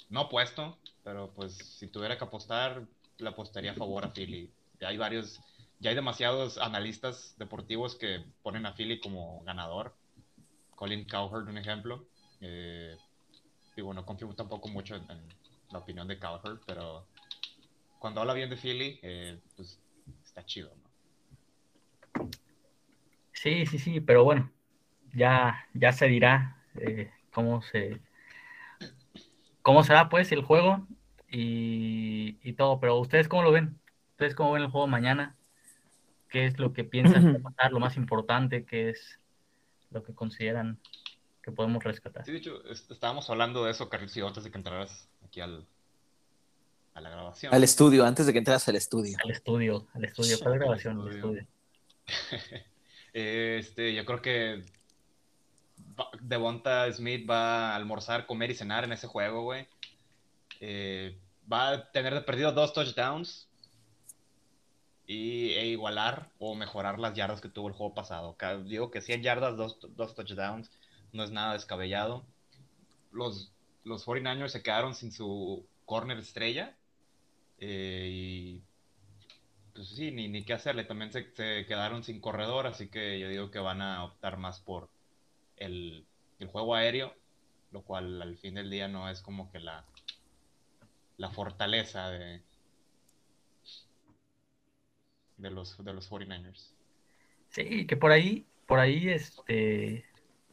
no 0.09 0.21
apuesto, 0.21 0.77
pero 1.03 1.31
pues 1.33 1.53
si 1.53 1.87
tuviera 1.87 2.17
que 2.17 2.25
apostar, 2.25 2.85
le 3.19 3.29
apostaría 3.29 3.71
a 3.71 3.75
favor 3.75 4.03
a 4.03 4.11
Philly. 4.11 4.51
Ya 4.81 4.89
hay 4.89 4.97
varios, 4.97 5.39
ya 5.79 5.91
hay 5.91 5.95
demasiados 5.95 6.57
analistas 6.57 7.35
deportivos 7.37 7.95
que 7.95 8.25
ponen 8.41 8.65
a 8.65 8.73
Philly 8.73 8.99
como 8.99 9.41
ganador. 9.43 9.95
Colin 10.75 11.05
Cowherd, 11.05 11.47
un 11.47 11.57
ejemplo. 11.57 12.05
Eh, 12.41 12.97
y 13.77 13.81
bueno, 13.81 14.05
confío 14.05 14.27
tampoco 14.35 14.67
mucho 14.67 14.95
en, 14.95 15.07
la 15.73 15.79
opinión 15.79 16.07
de 16.07 16.19
Cowherd, 16.19 16.59
pero 16.65 17.07
cuando 18.03 18.19
habla 18.19 18.33
bien 18.33 18.49
de 18.49 18.57
Philly, 18.57 18.99
eh, 19.01 19.39
pues 19.55 19.79
está 20.25 20.45
chido, 20.45 20.75
¿no? 20.75 22.29
Sí, 23.31 23.65
sí, 23.65 23.79
sí, 23.79 24.01
pero 24.01 24.25
bueno, 24.25 24.51
ya, 25.13 25.65
ya 25.73 25.93
se 25.93 26.07
dirá 26.07 26.61
eh, 26.75 27.09
cómo 27.31 27.61
se 27.61 28.01
cómo 29.61 29.85
será 29.85 30.09
pues 30.09 30.33
el 30.33 30.41
juego 30.41 30.85
y, 31.29 32.39
y, 32.43 32.51
todo, 32.57 32.81
pero 32.81 32.97
ustedes 32.99 33.29
cómo 33.29 33.41
lo 33.41 33.53
ven, 33.53 33.79
ustedes 34.11 34.35
cómo 34.35 34.51
ven 34.51 34.63
el 34.63 34.69
juego 34.69 34.87
mañana, 34.87 35.37
qué 36.27 36.45
es 36.45 36.59
lo 36.59 36.73
que 36.73 36.83
piensan 36.83 37.41
pasar, 37.41 37.71
lo 37.71 37.79
más 37.79 37.95
importante, 37.95 38.65
qué 38.65 38.89
es 38.89 39.17
lo 39.91 40.03
que 40.03 40.13
consideran 40.13 40.77
que 41.41 41.53
podemos 41.53 41.81
rescatar. 41.81 42.25
Sí, 42.25 42.33
de 42.33 42.39
hecho, 42.39 42.69
estábamos 42.69 43.29
hablando 43.29 43.63
de 43.63 43.71
eso, 43.71 43.87
Carlos, 43.87 44.17
antes 44.17 44.43
de 44.43 44.51
que 44.51 44.57
entraras 44.57 45.07
aquí 45.23 45.39
al, 45.39 45.65
a 46.93 47.01
la 47.01 47.09
grabación. 47.09 47.53
Al 47.53 47.63
estudio, 47.63 48.05
antes 48.05 48.25
de 48.25 48.33
que 48.33 48.39
entras 48.39 48.67
al 48.67 48.75
estudio. 48.75 49.17
Al 49.23 49.31
estudio, 49.31 49.87
al 49.93 50.05
estudio. 50.05 50.37
¿Cuál 50.39 50.59
grabación? 50.59 51.01
Al 51.01 51.15
estudio. 51.15 51.47
este, 53.13 53.93
yo 53.93 54.05
creo 54.05 54.21
que 54.21 54.63
Devonta 56.21 56.91
Smith 56.91 57.29
va 57.29 57.71
a 57.71 57.75
almorzar, 57.75 58.25
comer 58.25 58.51
y 58.51 58.55
cenar 58.55 58.83
en 58.83 58.93
ese 58.93 59.07
juego, 59.07 59.43
güey. 59.43 59.67
Eh, 60.59 61.17
va 61.51 61.69
a 61.69 61.91
tener 61.91 62.13
de 62.13 62.21
perdido 62.21 62.51
dos 62.51 62.73
touchdowns 62.73 63.47
y, 65.07 65.51
e 65.53 65.67
igualar 65.67 66.29
o 66.39 66.55
mejorar 66.55 66.99
las 66.99 67.13
yardas 67.13 67.41
que 67.41 67.49
tuvo 67.49 67.67
el 67.67 67.73
juego 67.73 67.93
pasado. 67.93 68.37
Digo 68.65 68.91
que 68.91 69.01
100 69.01 69.23
yardas, 69.23 69.57
dos, 69.57 69.79
dos 69.95 70.15
touchdowns, 70.15 70.71
no 71.11 71.23
es 71.23 71.31
nada 71.31 71.53
descabellado. 71.53 72.23
Los, 73.11 73.51
los 73.83 74.05
49ers 74.05 74.49
se 74.49 74.63
quedaron 74.63 74.95
sin 74.95 75.11
su 75.11 75.65
corner 75.85 76.17
estrella 76.17 76.75
eh, 77.65 78.09
y 78.11 78.61
pues 79.73 79.87
sí, 79.87 80.11
ni, 80.11 80.27
ni 80.27 80.43
qué 80.43 80.51
hacerle. 80.53 80.83
También 80.83 81.13
se, 81.13 81.31
quedaron 81.31 82.03
sin 82.03 82.19
corredor, 82.19 82.67
así 82.67 82.89
que 82.89 83.19
yo 83.19 83.29
digo 83.29 83.51
que 83.51 83.59
van 83.59 83.81
a 83.81 84.03
optar 84.03 84.37
más 84.37 84.59
por 84.59 84.89
el, 85.55 86.05
juego 86.51 86.75
aéreo, 86.75 87.15
lo 87.71 87.83
cual 87.83 88.21
al 88.21 88.37
fin 88.37 88.55
del 88.55 88.69
día 88.69 88.89
no 88.89 89.09
es 89.09 89.21
como 89.21 89.49
que 89.49 89.59
la, 89.59 89.85
la 91.15 91.29
fortaleza 91.29 92.09
de, 92.09 92.41
de 95.37 95.49
los, 95.49 95.81
de 95.81 95.93
los 95.93 96.11
49ers. 96.11 96.73
Sí, 97.47 97.87
que 97.87 97.95
por 97.95 98.11
ahí, 98.11 98.45
por 98.67 98.79
ahí, 98.79 99.07
este, 99.07 100.05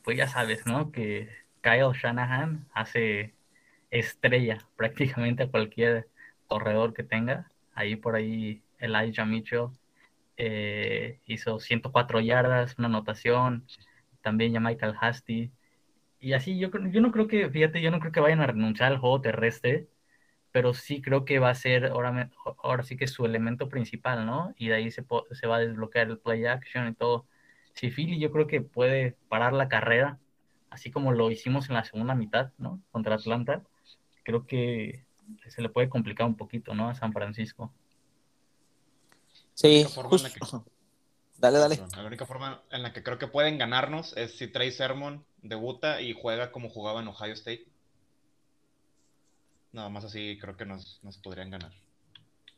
pues 0.04 0.16
ya 0.16 0.28
sabes, 0.28 0.64
¿no? 0.64 0.92
Que 0.92 1.28
Kyle 1.60 1.92
Shanahan 1.92 2.68
hace 2.72 3.34
estrella 3.90 4.64
prácticamente 4.76 5.42
a 5.42 5.50
cualquier 5.50 6.09
corredor 6.50 6.92
que 6.94 7.04
tenga. 7.04 7.48
Ahí 7.74 7.96
por 7.96 8.16
ahí 8.16 8.62
Elijah 8.78 9.24
Mitchell 9.24 9.68
eh, 10.36 11.20
hizo 11.26 11.60
104 11.60 12.20
yardas, 12.20 12.76
una 12.78 12.88
anotación. 12.88 13.66
También 14.22 14.52
ya 14.52 14.60
Michael 14.60 14.96
Hasty. 15.00 15.52
Y 16.20 16.34
así, 16.34 16.58
yo, 16.58 16.70
yo 16.90 17.00
no 17.00 17.12
creo 17.12 17.28
que, 17.28 17.48
fíjate, 17.50 17.80
yo 17.82 17.90
no 17.90 18.00
creo 18.00 18.12
que 18.12 18.20
vayan 18.20 18.40
a 18.40 18.48
renunciar 18.48 18.92
al 18.92 18.98
juego 18.98 19.20
terrestre, 19.22 19.88
pero 20.52 20.74
sí 20.74 21.00
creo 21.02 21.24
que 21.24 21.38
va 21.38 21.50
a 21.50 21.54
ser 21.54 21.86
ahora, 21.86 22.30
ahora 22.62 22.82
sí 22.84 22.96
que 22.96 23.06
su 23.06 23.24
elemento 23.24 23.68
principal, 23.68 24.26
¿no? 24.26 24.54
Y 24.58 24.68
de 24.68 24.74
ahí 24.76 24.90
se, 24.90 25.04
se 25.32 25.46
va 25.46 25.56
a 25.56 25.60
desbloquear 25.60 26.08
el 26.08 26.18
play 26.18 26.46
action 26.46 26.88
y 26.88 26.94
todo. 26.94 27.26
Si 27.74 27.90
Philly 27.90 28.18
yo 28.20 28.32
creo 28.32 28.46
que 28.46 28.60
puede 28.60 29.16
parar 29.28 29.52
la 29.54 29.68
carrera, 29.68 30.18
así 30.70 30.90
como 30.90 31.12
lo 31.12 31.30
hicimos 31.30 31.68
en 31.68 31.76
la 31.76 31.84
segunda 31.84 32.14
mitad, 32.14 32.52
¿no? 32.58 32.82
Contra 32.92 33.16
Atlanta, 33.16 33.62
creo 34.24 34.46
que 34.46 35.04
se 35.48 35.62
le 35.62 35.68
puede 35.68 35.88
complicar 35.88 36.26
un 36.26 36.36
poquito, 36.36 36.74
¿no? 36.74 36.88
A 36.88 36.94
San 36.94 37.12
Francisco. 37.12 37.72
Sí, 39.54 39.84
Dale, 41.40 41.58
dale. 41.58 41.80
La 41.96 42.04
única 42.04 42.26
forma 42.26 42.62
en 42.70 42.82
la 42.82 42.92
que 42.92 43.02
creo 43.02 43.16
que 43.16 43.26
pueden 43.26 43.56
ganarnos 43.56 44.14
es 44.14 44.36
si 44.36 44.46
Trey 44.46 44.70
Sermon 44.70 45.24
debuta 45.40 46.02
y 46.02 46.12
juega 46.12 46.52
como 46.52 46.68
jugaba 46.68 47.00
en 47.00 47.08
Ohio 47.08 47.32
State. 47.32 47.66
Nada 49.72 49.88
más 49.88 50.04
así 50.04 50.38
creo 50.38 50.58
que 50.58 50.66
nos, 50.66 51.00
podrían 51.22 51.50
ganar. 51.50 51.72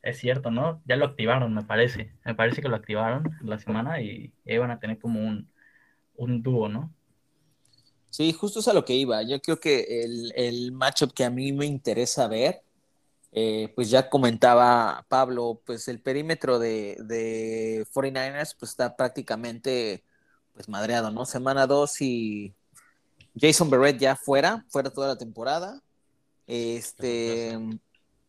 Es 0.02 0.18
cierto, 0.18 0.50
¿no? 0.50 0.82
Ya 0.84 0.96
lo 0.96 1.04
activaron, 1.04 1.54
me 1.54 1.62
parece. 1.62 2.12
Me 2.24 2.34
parece 2.34 2.60
que 2.60 2.68
lo 2.68 2.74
activaron 2.74 3.38
la 3.42 3.60
semana 3.60 4.00
y 4.00 4.32
iban 4.46 4.72
a 4.72 4.80
tener 4.80 4.98
como 4.98 5.20
un, 5.20 5.48
un 6.16 6.42
dúo, 6.42 6.68
¿no? 6.68 6.92
Sí, 8.12 8.34
justo 8.34 8.60
es 8.60 8.68
a 8.68 8.74
lo 8.74 8.84
que 8.84 8.92
iba. 8.92 9.22
Yo 9.22 9.40
creo 9.40 9.58
que 9.58 10.04
el, 10.04 10.34
el 10.36 10.72
matchup 10.72 11.14
que 11.14 11.24
a 11.24 11.30
mí 11.30 11.50
me 11.50 11.64
interesa 11.64 12.28
ver, 12.28 12.62
eh, 13.32 13.72
pues 13.74 13.88
ya 13.88 14.10
comentaba 14.10 15.06
Pablo, 15.08 15.62
pues 15.64 15.88
el 15.88 15.98
perímetro 15.98 16.58
de, 16.58 16.98
de 17.06 17.86
49ers 17.94 18.54
pues 18.58 18.72
está 18.72 18.94
prácticamente 18.96 20.04
pues 20.52 20.68
madreado, 20.68 21.10
¿no? 21.10 21.24
Semana 21.24 21.66
2 21.66 22.02
y 22.02 22.52
Jason 23.34 23.70
Barrett 23.70 23.98
ya 23.98 24.14
fuera, 24.14 24.62
fuera 24.68 24.90
toda 24.90 25.08
la 25.08 25.16
temporada. 25.16 25.80
Este, 26.46 27.58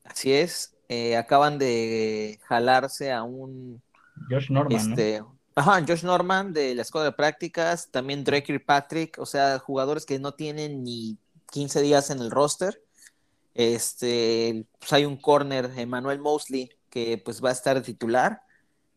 así 0.06 0.32
es. 0.32 0.78
Eh, 0.88 1.18
acaban 1.18 1.58
de 1.60 2.40
jalarse 2.44 3.12
a 3.12 3.24
un 3.24 3.82
Josh 4.30 4.50
Norman. 4.50 4.80
Este, 4.80 5.22
Ajá, 5.56 5.84
Josh 5.88 6.04
Norman 6.04 6.52
de 6.52 6.74
la 6.74 6.82
escuela 6.82 7.06
de 7.06 7.12
prácticas, 7.12 7.92
también 7.92 8.24
Drake 8.24 8.60
Patrick, 8.60 9.20
o 9.20 9.26
sea, 9.26 9.60
jugadores 9.60 10.06
que 10.06 10.18
no 10.18 10.34
tienen 10.34 10.84
ni 10.84 11.18
15 11.52 11.82
días 11.82 12.10
en 12.10 12.20
el 12.20 12.32
roster. 12.32 12.82
Este, 13.54 14.66
pues 14.80 14.92
hay 14.94 15.06
un 15.06 15.18
corner, 15.18 15.70
Emmanuel 15.78 16.20
Mosley, 16.20 16.72
que 16.90 17.22
pues 17.24 17.44
va 17.44 17.50
a 17.50 17.54
estar 17.54 17.80
titular. 17.84 18.42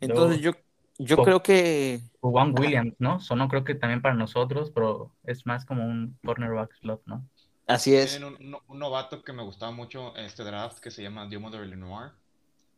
Entonces 0.00 0.40
yo, 0.40 0.52
yo 0.98 1.18
creo 1.18 1.42
que... 1.42 2.00
Juan 2.20 2.58
Williams, 2.58 2.94
¿no? 2.98 3.20
Sonó 3.20 3.48
creo 3.48 3.64
que 3.64 3.74
también 3.74 4.00
para 4.00 4.14
nosotros, 4.14 4.70
pero 4.74 5.12
es 5.24 5.44
más 5.44 5.66
como 5.66 5.84
un 5.84 6.18
cornerback 6.24 6.74
slot, 6.80 7.02
¿no? 7.04 7.28
Así 7.66 7.94
es. 7.94 8.16
Tienen 8.18 8.54
un, 8.66 8.78
novato 8.78 9.22
que 9.22 9.32
me 9.32 9.42
gustaba 9.42 9.72
mucho 9.72 10.16
en 10.16 10.24
este 10.24 10.42
draft 10.42 10.78
que 10.78 10.90
se 10.90 11.02
llama 11.02 11.26
Diomodor 11.26 11.66
Lenoir 11.66 12.12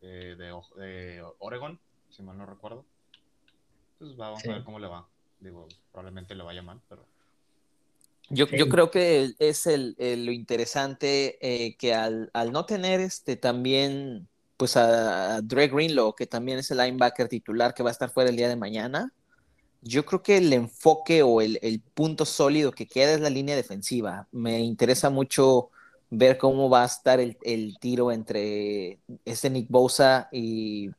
eh, 0.01 0.35
de, 0.37 0.53
de 0.83 1.25
Oregon, 1.38 1.79
si 2.09 2.23
mal 2.23 2.37
no 2.37 2.47
recuerdo. 2.47 2.85
Pues 3.98 4.16
vamos 4.16 4.44
a 4.44 4.52
ver 4.52 4.64
cómo 4.64 4.78
le 4.78 4.87
va. 4.87 5.06
Digo, 5.40 5.66
probablemente 5.92 6.34
le 6.34 6.42
vaya 6.42 6.62
mal, 6.62 6.80
pero. 6.88 7.04
Yo, 8.30 8.46
yo 8.46 8.68
creo 8.68 8.90
que 8.90 9.34
es 9.38 9.66
el, 9.66 9.96
lo 9.98 10.32
interesante 10.32 11.38
eh, 11.40 11.76
que 11.76 11.94
al, 11.94 12.30
al, 12.34 12.52
no 12.52 12.66
tener 12.66 13.00
este 13.00 13.37
también, 13.37 14.28
pues 14.58 14.76
a, 14.76 15.40
Dre 15.40 15.68
Greenlow, 15.68 16.14
que 16.14 16.26
también 16.26 16.58
es 16.58 16.70
el 16.70 16.76
linebacker 16.76 17.28
titular 17.28 17.72
que 17.72 17.82
va 17.82 17.88
a 17.88 17.92
estar 17.92 18.11
fuera 18.11 18.28
el 18.28 18.37
día 18.37 18.50
de 18.50 18.56
mañana, 18.56 19.14
yo 19.80 20.04
creo 20.04 20.22
que 20.22 20.37
el 20.37 20.52
enfoque 20.52 21.22
o 21.22 21.40
el, 21.40 21.58
el 21.62 21.80
punto 21.80 22.26
sólido 22.26 22.72
que 22.72 22.87
queda 22.87 23.12
es 23.12 23.20
la 23.20 23.30
línea 23.30 23.56
defensiva. 23.56 24.26
Me 24.30 24.61
interesa 24.61 25.08
mucho 25.08 25.70
ver 26.11 26.37
cómo 26.37 26.68
va 26.68 26.82
a 26.82 26.87
estar 26.87 27.20
el, 27.20 27.38
el 27.42 27.78
tiro 27.78 28.12
entre 28.12 28.98
este 29.24 29.48
Nick 29.48 29.68
Bosa 29.68 30.28
y 30.32 30.90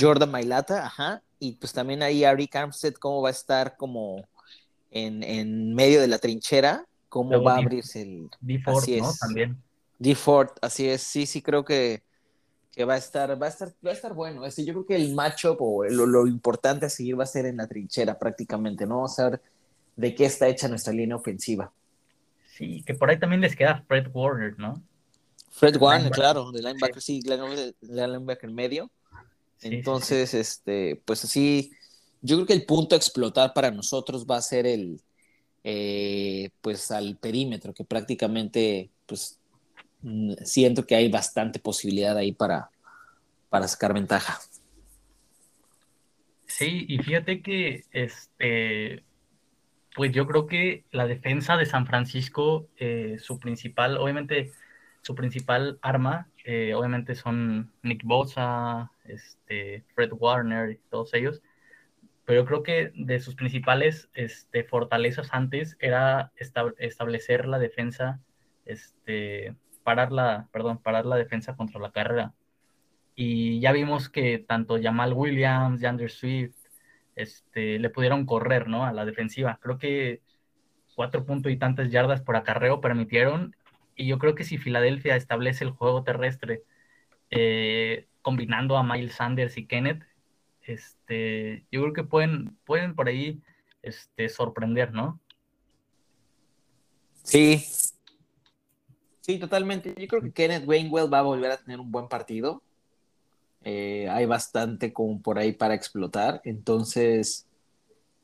Jordan 0.00 0.30
Mailata, 0.30 0.86
ajá, 0.86 1.22
y 1.42 1.56
pues 1.56 1.72
también 1.72 2.04
ahí 2.04 2.24
Rick 2.36 2.54
Armstead, 2.54 2.94
cómo 2.94 3.20
va 3.20 3.30
a 3.30 3.32
estar 3.32 3.76
como 3.76 4.28
en, 4.92 5.74
medio 5.74 6.00
de 6.00 6.06
la 6.06 6.18
trinchera, 6.18 6.86
cómo 7.08 7.42
va 7.42 7.54
a 7.54 7.58
abrirse 7.58 8.02
el... 8.02 8.30
D 8.40 8.62
así 8.64 9.00
¿no? 9.00 9.12
También. 9.20 9.60
D 9.98 10.14
Ford, 10.14 10.50
así 10.60 10.88
es, 10.88 11.02
sí, 11.02 11.26
sí 11.26 11.42
creo 11.42 11.64
que, 11.64 12.04
que, 12.70 12.84
va 12.84 12.94
a 12.94 12.96
estar, 12.96 13.42
va 13.42 13.46
a 13.46 13.48
estar, 13.48 13.72
va 13.84 13.90
a 13.90 13.92
estar 13.92 14.14
bueno. 14.14 14.46
Es 14.46 14.56
yo 14.56 14.72
creo 14.72 14.86
que 14.86 14.94
el 14.94 15.14
matchup 15.14 15.56
o 15.60 15.82
lo, 15.84 16.28
importante 16.28 16.86
a 16.86 16.88
seguir 16.88 17.18
va 17.18 17.24
a 17.24 17.26
ser 17.26 17.46
en 17.46 17.56
la 17.56 17.66
trinchera 17.66 18.16
prácticamente, 18.16 18.86
¿no? 18.86 18.98
Vamos 18.98 19.18
a 19.18 19.30
ver 19.30 19.42
de 19.96 20.14
qué 20.14 20.26
está 20.26 20.46
hecha 20.46 20.68
nuestra 20.68 20.92
línea 20.92 21.16
ofensiva. 21.16 21.72
Sí, 22.56 22.84
que 22.86 22.94
por 22.94 23.10
ahí 23.10 23.18
también 23.18 23.40
les 23.40 23.56
queda 23.56 23.82
Fred 23.88 24.06
Warner, 24.14 24.56
¿no? 24.60 24.80
Fred 25.50 25.76
Warner, 25.76 26.12
claro, 26.12 26.52
de 26.52 26.62
linebacker, 26.62 27.02
sí, 27.02 27.20
de 27.20 27.74
linebacker 27.80 28.50
medio. 28.50 28.92
Entonces, 29.62 30.34
este, 30.34 31.00
pues 31.04 31.24
así, 31.24 31.72
yo 32.20 32.36
creo 32.36 32.46
que 32.46 32.52
el 32.52 32.66
punto 32.66 32.94
a 32.94 32.98
explotar 32.98 33.52
para 33.54 33.70
nosotros 33.70 34.26
va 34.26 34.36
a 34.36 34.42
ser 34.42 34.66
el, 34.66 35.00
eh, 35.64 36.50
pues 36.60 36.90
al 36.90 37.16
perímetro, 37.16 37.72
que 37.72 37.84
prácticamente, 37.84 38.90
pues 39.06 39.38
siento 40.44 40.84
que 40.84 40.96
hay 40.96 41.08
bastante 41.08 41.60
posibilidad 41.60 42.16
ahí 42.16 42.32
para, 42.32 42.70
para 43.48 43.68
sacar 43.68 43.94
ventaja. 43.94 44.40
Sí, 46.46 46.84
y 46.88 46.98
fíjate 46.98 47.40
que 47.40 47.84
este, 47.92 49.04
pues 49.94 50.12
yo 50.12 50.26
creo 50.26 50.46
que 50.46 50.84
la 50.90 51.06
defensa 51.06 51.56
de 51.56 51.66
San 51.66 51.86
Francisco, 51.86 52.68
eh, 52.76 53.16
su 53.20 53.38
principal, 53.38 53.96
obviamente, 53.96 54.52
su 55.02 55.14
principal 55.14 55.78
arma, 55.82 56.28
eh, 56.44 56.74
obviamente 56.74 57.14
son 57.14 57.72
Nick 57.82 58.02
Bosa, 58.04 58.90
este, 59.04 59.84
Fred 59.94 60.12
Warner 60.12 60.70
y 60.70 60.76
todos 60.90 61.14
ellos, 61.14 61.42
pero 62.24 62.44
creo 62.44 62.62
que 62.62 62.92
de 62.94 63.20
sus 63.20 63.34
principales 63.34 64.08
este, 64.14 64.64
fortalezas 64.64 65.28
antes 65.32 65.76
era 65.80 66.32
establecer 66.78 67.46
la 67.46 67.58
defensa, 67.58 68.20
este, 68.64 69.56
parar 69.82 70.12
la, 70.12 70.48
perdón, 70.52 70.78
parar 70.78 71.06
la 71.06 71.16
defensa 71.16 71.56
contra 71.56 71.80
la 71.80 71.92
carrera. 71.92 72.32
Y 73.14 73.60
ya 73.60 73.72
vimos 73.72 74.08
que 74.08 74.38
tanto 74.38 74.80
Jamal 74.80 75.12
Williams, 75.12 75.80
Yander 75.80 76.10
Swift, 76.10 76.54
este, 77.16 77.78
le 77.78 77.90
pudieron 77.90 78.24
correr, 78.24 78.68
¿no? 78.68 78.86
A 78.86 78.92
la 78.92 79.04
defensiva. 79.04 79.58
Creo 79.60 79.78
que 79.78 80.22
cuatro 80.94 81.24
puntos 81.24 81.52
y 81.52 81.56
tantas 81.56 81.90
yardas 81.90 82.22
por 82.22 82.36
acarreo 82.36 82.80
permitieron. 82.80 83.54
Y 83.96 84.06
yo 84.06 84.18
creo 84.18 84.34
que 84.34 84.44
si 84.44 84.58
Filadelfia 84.58 85.16
establece 85.16 85.64
el 85.64 85.70
juego 85.70 86.04
terrestre 86.04 86.62
eh, 87.30 88.06
combinando 88.22 88.76
a 88.76 88.82
Miles 88.82 89.14
Sanders 89.14 89.56
y 89.58 89.66
Kenneth, 89.66 90.02
este, 90.62 91.64
yo 91.70 91.82
creo 91.82 91.92
que 91.92 92.04
pueden, 92.04 92.56
pueden 92.64 92.94
por 92.94 93.08
ahí 93.08 93.40
este, 93.82 94.28
sorprender, 94.28 94.92
¿no? 94.92 95.20
Sí. 97.22 97.64
Sí, 99.20 99.38
totalmente. 99.38 99.94
Yo 99.96 100.08
creo 100.08 100.22
que 100.22 100.32
Kenneth 100.32 100.66
Wainwell 100.66 101.12
va 101.12 101.20
a 101.20 101.22
volver 101.22 101.50
a 101.52 101.56
tener 101.56 101.80
un 101.80 101.92
buen 101.92 102.08
partido. 102.08 102.62
Eh, 103.64 104.08
hay 104.10 104.26
bastante 104.26 104.92
como 104.92 105.20
por 105.20 105.38
ahí 105.38 105.52
para 105.52 105.74
explotar. 105.74 106.40
Entonces, 106.44 107.46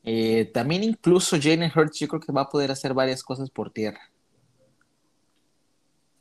eh, 0.03 0.45
también 0.53 0.83
incluso 0.83 1.37
Jalen 1.41 1.71
Hurts, 1.73 1.99
yo 1.99 2.07
creo 2.07 2.19
que 2.19 2.31
va 2.31 2.41
a 2.41 2.49
poder 2.49 2.71
hacer 2.71 2.93
varias 2.93 3.23
cosas 3.23 3.49
por 3.49 3.71
tierra. 3.71 4.11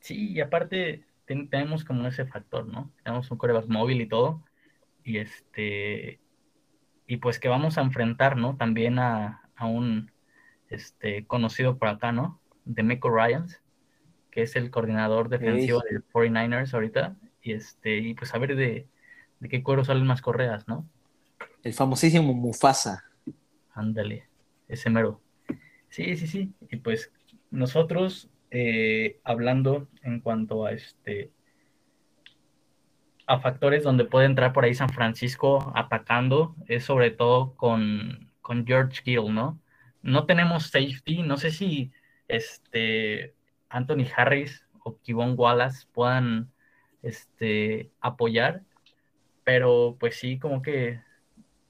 Sí, 0.00 0.32
y 0.32 0.40
aparte, 0.40 1.04
tenemos 1.26 1.84
como 1.84 2.06
ese 2.06 2.24
factor, 2.26 2.66
¿no? 2.66 2.90
Tenemos 3.02 3.30
un 3.30 3.38
coreback 3.38 3.66
móvil 3.66 4.00
y 4.00 4.06
todo. 4.06 4.42
Y 5.04 5.18
este. 5.18 6.20
Y 7.06 7.16
pues 7.18 7.38
que 7.38 7.48
vamos 7.48 7.78
a 7.78 7.82
enfrentar, 7.82 8.37
¿no? 8.37 8.56
También 8.56 8.98
a, 8.98 9.42
un 9.61 10.11
este, 10.68 11.26
conocido 11.26 11.78
por 11.78 11.88
acá, 11.88 12.12
¿no? 12.12 12.40
De 12.64 12.82
Miko 12.82 13.11
Ryans, 13.11 13.62
que 14.30 14.42
es 14.42 14.56
el 14.56 14.70
coordinador 14.70 15.28
defensivo 15.28 15.80
de 15.80 16.00
49ers 16.00 16.74
ahorita. 16.74 17.16
Y 17.42 17.52
este, 17.52 17.98
y 17.98 18.14
pues 18.14 18.34
a 18.34 18.38
ver 18.38 18.56
de, 18.56 18.87
de 19.40 19.48
qué 19.48 19.62
cuero 19.62 19.84
salen 19.84 20.06
más 20.06 20.20
correas, 20.20 20.68
¿no? 20.68 20.87
El 21.62 21.72
famosísimo 21.72 22.34
Mufasa. 22.34 23.04
Ándale, 23.72 24.28
ese 24.68 24.90
mero. 24.90 25.20
Sí, 25.88 26.16
sí, 26.16 26.26
sí. 26.26 26.52
Y 26.70 26.76
pues 26.76 27.11
nosotros 27.50 28.28
eh, 28.50 29.20
hablando 29.24 29.88
en 30.02 30.20
cuanto 30.20 30.64
a 30.64 30.72
este 30.72 31.30
a 33.26 33.40
factores 33.40 33.82
donde 33.82 34.06
puede 34.06 34.24
entrar 34.24 34.54
por 34.54 34.64
ahí 34.64 34.74
San 34.74 34.88
Francisco 34.88 35.70
atacando, 35.76 36.56
es 36.66 36.84
sobre 36.84 37.11
todo 37.11 37.54
con, 37.56 38.32
con 38.40 38.66
George 38.66 39.02
Kittle, 39.02 39.30
¿no? 39.30 39.61
No 40.00 40.24
tenemos 40.24 40.70
safety, 40.70 41.22
no 41.22 41.37
sé 41.37 41.50
si 41.50 41.92
este 42.26 43.34
Anthony 43.68 44.06
Harris 44.16 44.66
o 44.82 44.98
Kivon 45.02 45.34
Wallace 45.37 45.87
puedan 45.92 46.50
este, 47.02 47.90
apoyar, 48.00 48.62
pero 49.44 49.96
pues 50.00 50.16
sí, 50.16 50.38
como 50.38 50.62
que, 50.62 51.00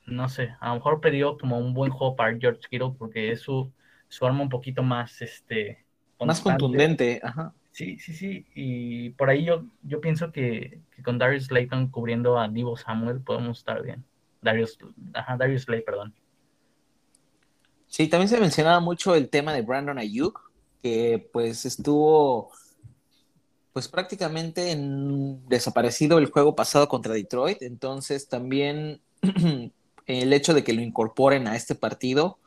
no 0.07 0.29
sé, 0.29 0.55
a 0.61 0.69
lo 0.69 0.75
mejor 0.77 1.01
perdió 1.01 1.39
como 1.39 1.59
un 1.59 1.75
buen 1.75 1.91
juego 1.91 2.15
para 2.15 2.39
George 2.39 2.63
Kittle 2.71 2.95
porque 2.97 3.33
es 3.33 3.41
su, 3.41 3.73
su 4.09 4.27
arma 4.27 4.43
un 4.43 4.49
poquito 4.49 4.85
más, 4.85 5.21
este, 5.23 5.85
más 6.27 6.41
contundente, 6.41 7.21
ajá. 7.23 7.53
Sí, 7.73 7.99
sí, 7.99 8.13
sí. 8.13 8.47
Y 8.55 9.11
por 9.11 9.31
ahí 9.31 9.45
yo, 9.45 9.65
yo 9.83 10.01
pienso 10.01 10.33
que, 10.33 10.81
con 11.05 11.19
Darius 11.19 11.51
Layton 11.51 11.89
cubriendo 11.89 12.39
a 12.39 12.49
Divo 12.49 12.77
Samuel 12.77 13.21
podemos 13.21 13.59
estar 13.59 13.83
bien. 13.83 14.05
Darius, 14.43 14.79
ajá, 15.15 15.37
Darius 15.37 15.69
Lay, 15.69 15.83
perdón. 15.83 16.13
Sí, 17.87 18.09
también 18.09 18.29
se 18.29 18.41
mencionaba 18.41 18.81
mucho 18.81 19.15
el 19.15 19.29
tema 19.29 19.53
de 19.53 19.63
Brandon 19.63 19.99
Ayuk, 19.99 20.51
que 20.83 21.29
pues 21.33 21.65
estuvo 21.65 22.51
pues 23.73 23.87
prácticamente 23.87 24.77
desaparecido 25.47 26.19
el 26.19 26.31
juego 26.33 26.57
pasado 26.57 26.89
contra 26.89 27.15
Detroit. 27.15 27.63
Entonces 27.63 28.29
también 28.29 29.01
el 30.07 30.33
hecho 30.33 30.53
de 30.53 30.65
que 30.65 30.73
lo 30.73 30.83
incorporen 30.83 31.47
a 31.47 31.55
este 31.55 31.77
partido, 31.77 32.39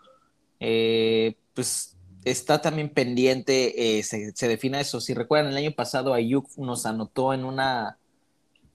eh, 0.59 1.35
pues 1.53 1.97
está 2.23 2.61
también 2.61 2.89
pendiente, 2.89 3.99
eh, 3.99 4.03
se, 4.03 4.31
se, 4.35 4.47
defina 4.47 4.79
eso. 4.79 5.01
Si 5.01 5.13
recuerdan, 5.13 5.51
el 5.51 5.57
año 5.57 5.71
pasado 5.71 6.13
Ayuk 6.13 6.49
nos 6.57 6.85
anotó 6.85 7.33
en 7.33 7.45
una, 7.45 7.97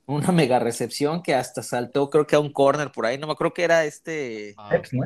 una 0.06 0.32
mega 0.32 0.58
recepción 0.58 1.22
que 1.22 1.34
hasta 1.34 1.62
saltó, 1.62 2.10
creo 2.10 2.26
que 2.26 2.36
a 2.36 2.40
un 2.40 2.52
corner 2.52 2.92
por 2.92 3.06
ahí, 3.06 3.18
no 3.18 3.26
me 3.26 3.32
acuerdo 3.32 3.54
que 3.54 3.64
era 3.64 3.84
este. 3.84 4.54
Ah, 4.56 4.74
Epps, 4.74 4.92
¿no? 4.92 5.04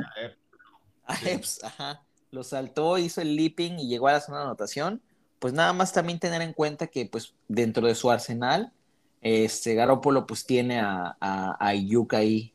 A 1.04 1.14
Epps, 1.24 1.64
ajá. 1.64 2.04
Lo 2.30 2.44
saltó, 2.44 2.96
hizo 2.96 3.20
el 3.20 3.34
leaping 3.34 3.78
y 3.80 3.88
llegó 3.88 4.08
a 4.08 4.12
la 4.12 4.20
zona 4.20 4.38
de 4.38 4.44
anotación. 4.44 5.02
Pues 5.38 5.52
nada 5.52 5.72
más 5.72 5.92
también 5.92 6.18
tener 6.18 6.42
en 6.42 6.52
cuenta 6.52 6.86
que, 6.86 7.06
pues, 7.06 7.34
dentro 7.48 7.86
de 7.86 7.94
su 7.94 8.10
arsenal, 8.10 8.72
este 9.20 9.74
Garópolo, 9.74 10.26
pues 10.26 10.46
tiene 10.46 10.78
a, 10.80 11.16
a, 11.18 11.56
a 11.58 11.68
Ayuk 11.68 12.14
ahí, 12.14 12.54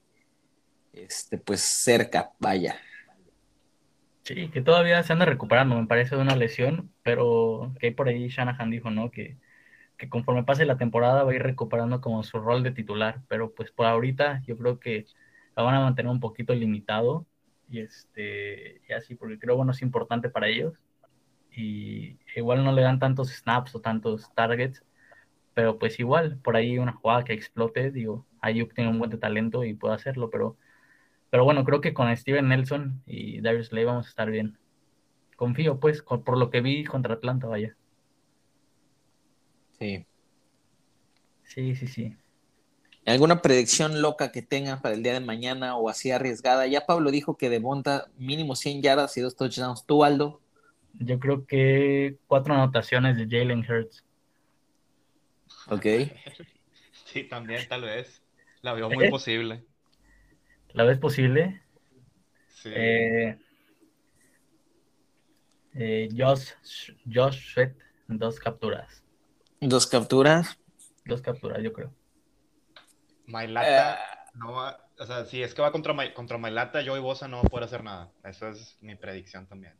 este, 0.93 1.37
pues 1.37 1.61
cerca, 1.61 2.31
vaya. 2.39 2.77
Sí, 4.25 4.49
que 4.49 4.61
todavía 4.61 5.03
se 5.03 5.13
anda 5.13 5.25
recuperando, 5.25 5.75
me 5.79 5.85
parece, 5.87 6.15
de 6.15 6.21
una 6.23 6.35
lesión, 6.35 6.91
pero 7.03 7.73
que 7.79 7.91
por 7.91 8.07
ahí 8.09 8.27
Shanahan 8.29 8.71
dijo, 8.71 8.89
¿no? 8.89 9.11
Que, 9.11 9.37
que 9.97 10.09
conforme 10.09 10.43
pase 10.45 10.65
la 10.65 10.77
temporada 10.77 11.23
va 11.23 11.31
a 11.31 11.35
ir 11.35 11.43
recuperando 11.43 12.01
como 12.01 12.23
su 12.23 12.39
rol 12.39 12.63
de 12.63 12.71
titular, 12.71 13.23
pero 13.29 13.53
pues 13.55 13.71
por 13.71 13.87
ahorita 13.87 14.41
yo 14.47 14.57
creo 14.57 14.79
que 14.79 15.05
lo 15.57 15.65
van 15.65 15.75
a 15.75 15.81
mantener 15.81 16.11
un 16.11 16.19
poquito 16.21 16.55
limitado 16.55 17.27
y 17.69 17.81
este 17.81 18.81
y 18.89 18.93
así 18.93 19.15
porque 19.15 19.39
creo 19.39 19.57
bueno 19.57 19.71
es 19.73 19.81
importante 19.83 20.29
para 20.29 20.47
ellos 20.49 20.73
y 21.51 22.19
igual 22.35 22.63
no 22.63 22.71
le 22.73 22.81
dan 22.83 22.99
tantos 22.99 23.29
snaps 23.33 23.75
o 23.75 23.81
tantos 23.81 24.33
targets 24.35 24.83
pero 25.53 25.79
pues 25.79 25.99
igual 25.99 26.39
por 26.43 26.55
ahí 26.55 26.77
una 26.79 26.93
jugada 26.93 27.23
que 27.23 27.33
explote 27.33 27.91
digo 27.91 28.27
Ayuk 28.41 28.73
tiene 28.73 28.89
un 28.91 28.99
buen 28.99 29.19
talento 29.19 29.63
y 29.63 29.73
puede 29.73 29.95
hacerlo 29.95 30.29
pero 30.29 30.57
pero 31.35 31.43
bueno 31.43 31.65
creo 31.65 31.81
que 31.81 31.93
con 31.93 32.15
Steven 32.15 32.47
Nelson 32.47 33.03
y 33.05 33.41
Darius 33.41 33.67
Slay 33.67 33.83
vamos 33.83 34.05
a 34.05 34.09
estar 34.09 34.31
bien 34.31 34.57
confío 35.35 35.81
pues 35.81 36.01
por 36.01 36.37
lo 36.37 36.49
que 36.49 36.61
vi 36.61 36.85
contra 36.85 37.15
Atlanta 37.15 37.45
vaya 37.45 37.75
sí 39.77 40.05
sí 41.43 41.75
sí 41.75 41.87
sí 41.87 42.15
¿Alguna 43.05 43.41
predicción 43.41 44.01
loca 44.01 44.31
que 44.31 44.41
tengan 44.43 44.81
para 44.81 44.95
el 44.95 45.03
día 45.03 45.11
de 45.11 45.19
mañana 45.19 45.75
o 45.75 45.89
así 45.89 46.09
arriesgada? 46.09 46.67
Ya 46.67 46.85
Pablo 46.85 47.11
dijo 47.11 47.35
que 47.35 47.49
de 47.49 47.59
monta 47.59 48.07
mínimo 48.17 48.55
100 48.55 48.81
yardas 48.81 49.15
y 49.17 49.21
dos 49.21 49.35
touchdowns. 49.35 49.85
¿Tú, 49.85 50.03
Aldo? 50.03 50.41
Yo 50.93 51.19
creo 51.19 51.45
que 51.45 52.17
cuatro 52.25 52.55
anotaciones 52.55 53.15
de 53.17 53.27
Jalen 53.29 53.59
Hurts. 53.59 54.03
Ok. 55.67 55.85
Sí, 57.05 57.23
también 57.25 57.67
tal 57.69 57.83
vez. 57.83 58.23
La 58.61 58.73
veo 58.73 58.89
muy 58.89 59.09
posible. 59.11 59.63
¿La 60.75 60.83
ves 60.83 60.97
posible? 60.97 61.61
Sí. 62.49 62.69
Eh, 62.75 63.37
eh, 65.73 66.09
Josh, 66.15 66.51
Josh 67.05 67.53
Sweat, 67.53 67.73
dos 68.09 68.39
capturas. 68.39 69.01
¿Dos 69.61 69.87
capturas? 69.87 70.59
Dos 71.05 71.21
capturas, 71.21 71.63
yo 71.63 71.71
creo. 71.71 71.93
Mailata 73.25 73.99
no 74.33 74.51
va, 74.51 74.85
o 74.99 75.05
sea, 75.05 75.23
si 75.23 75.41
es 75.41 75.53
que 75.53 75.61
va 75.61 75.71
contra, 75.71 76.13
contra 76.13 76.37
Mailata, 76.37 76.81
yo 76.81 76.97
y 76.97 76.99
Bosa 76.99 77.29
no 77.29 77.37
va 77.37 77.43
a 77.43 77.49
poder 77.49 77.63
hacer 77.63 77.81
nada. 77.81 78.11
Eso 78.25 78.49
es 78.49 78.77
mi 78.81 78.95
predicción 78.95 79.47
también. 79.47 79.75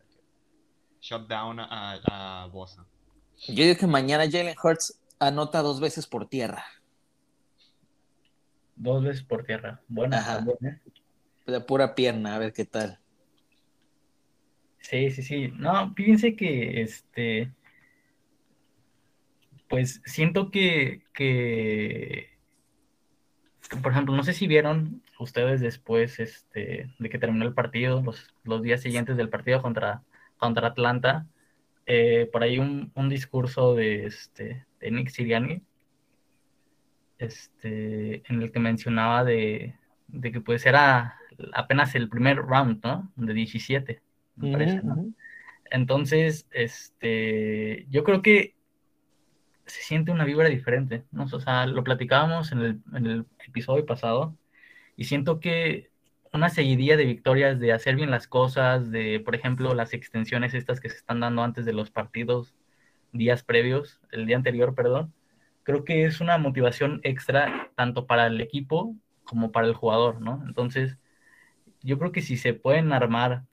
Shutdown 1.02 1.60
a, 1.60 2.00
a 2.06 2.48
Bosa. 2.48 2.88
Yo 3.50 3.66
digo 3.66 3.78
que 3.78 3.86
mañana 3.86 4.32
Jalen 4.32 4.56
Hurts 4.64 4.98
anota 5.20 5.62
dos 5.62 5.82
veces 5.82 6.08
por 6.08 6.30
tierra. 6.30 6.64
Dos 8.86 9.04
veces 9.04 9.24
por 9.24 9.44
tierra. 9.44 9.82
Bueno, 9.88 10.16
también, 10.16 10.58
¿eh? 10.64 10.80
De 11.48 11.60
pura 11.60 11.96
pierna, 11.96 12.36
a 12.36 12.40
ver 12.40 12.54
qué 12.54 12.66
tal. 12.66 13.00
Sí, 14.80 15.10
sí, 15.10 15.24
sí. 15.24 15.52
No, 15.56 15.92
fíjense 15.96 16.36
que 16.36 16.82
este. 16.82 17.52
Pues 19.68 20.04
siento 20.06 20.52
que, 20.52 21.02
que 21.14 22.30
por 23.82 23.92
ejemplo, 23.92 24.16
no 24.16 24.24
sé 24.24 24.34
si 24.34 24.46
vieron 24.46 25.02
ustedes 25.20 25.62
después 25.62 26.20
este, 26.20 26.92
de 27.00 27.10
que 27.10 27.18
terminó 27.18 27.46
el 27.46 27.56
partido, 27.56 28.04
los, 28.04 28.36
los 28.44 28.62
días 28.62 28.82
siguientes 28.82 29.18
del 29.18 29.30
partido 29.30 29.64
contra, 29.64 30.04
contra 30.38 30.68
Atlanta, 30.68 31.26
eh, 31.88 32.30
por 32.32 32.44
ahí 32.44 32.60
un, 32.60 32.92
un, 32.94 33.10
discurso 33.10 33.74
de, 33.74 34.06
este, 34.06 34.68
de 34.80 34.92
Nick 34.92 35.10
Siriani, 35.10 35.64
este, 37.20 38.24
en 38.32 38.42
el 38.42 38.52
que 38.52 38.60
mencionaba 38.60 39.24
de, 39.24 39.76
de, 40.08 40.32
que 40.32 40.42
pues 40.42 40.66
era 40.66 41.18
apenas 41.54 41.96
el 41.96 42.10
primer 42.10 42.38
round, 42.38 42.84
¿no? 42.84 43.12
De 43.16 43.34
17, 43.34 44.02
me 44.36 44.52
parece, 44.52 44.82
¿no? 44.84 45.14
Entonces, 45.72 46.48
este, 46.52 47.86
yo 47.90 48.04
creo 48.04 48.22
que 48.22 48.56
se 49.66 49.82
siente 49.82 50.12
una 50.12 50.26
vibra 50.26 50.48
diferente, 50.50 51.06
¿no? 51.12 51.24
O 51.24 51.40
sea, 51.40 51.66
lo 51.66 51.84
platicábamos 51.84 52.52
en 52.52 52.60
el, 52.60 52.82
en 52.94 53.06
el 53.08 53.26
episodio 53.48 53.86
pasado 53.86 54.38
y 54.96 55.06
siento 55.06 55.40
que 55.40 55.90
una 56.36 56.50
seguidilla 56.50 56.98
de 56.98 57.06
victorias, 57.06 57.60
de 57.60 57.72
hacer 57.72 57.96
bien 57.96 58.12
las 58.12 58.28
cosas, 58.28 58.92
de, 58.92 59.22
por 59.22 59.36
ejemplo, 59.36 59.74
las 59.74 59.94
extensiones 59.94 60.54
estas 60.54 60.80
que 60.80 60.90
se 60.90 60.98
están 60.98 61.22
dando 61.22 61.44
antes 61.44 61.66
de 61.66 61.74
los 61.74 61.92
partidos, 61.92 62.54
días 63.14 63.44
previos, 63.44 64.02
el 64.12 64.26
día 64.28 64.36
anterior, 64.36 64.76
perdón, 64.76 65.14
creo 65.66 65.84
que 65.84 66.06
es 66.06 66.22
una 66.22 66.38
motivación 66.38 67.02
extra 67.04 67.72
tanto 67.76 68.08
para 68.08 68.28
el 68.28 68.40
equipo 68.42 68.96
como 69.26 69.52
para 69.52 69.68
el 69.68 69.74
jugador, 69.74 70.22
¿no? 70.22 70.44
Entonces, 70.48 70.98
yo 71.82 72.00
creo 72.00 72.12
que 72.12 72.22
si 72.22 72.38
se 72.38 72.54
pueden 72.54 72.94
armar 72.94 73.44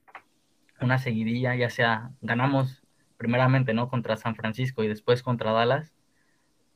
una 0.81 0.99
seguidilla, 0.99 1.55
ya 1.55 1.69
sea 1.69 2.11
ganamos 2.21 2.83
primeramente, 3.17 3.73
¿no? 3.73 3.89
Contra 3.89 4.17
San 4.17 4.35
Francisco 4.35 4.83
y 4.83 4.87
después 4.87 5.23
contra 5.23 5.51
Dallas, 5.53 5.93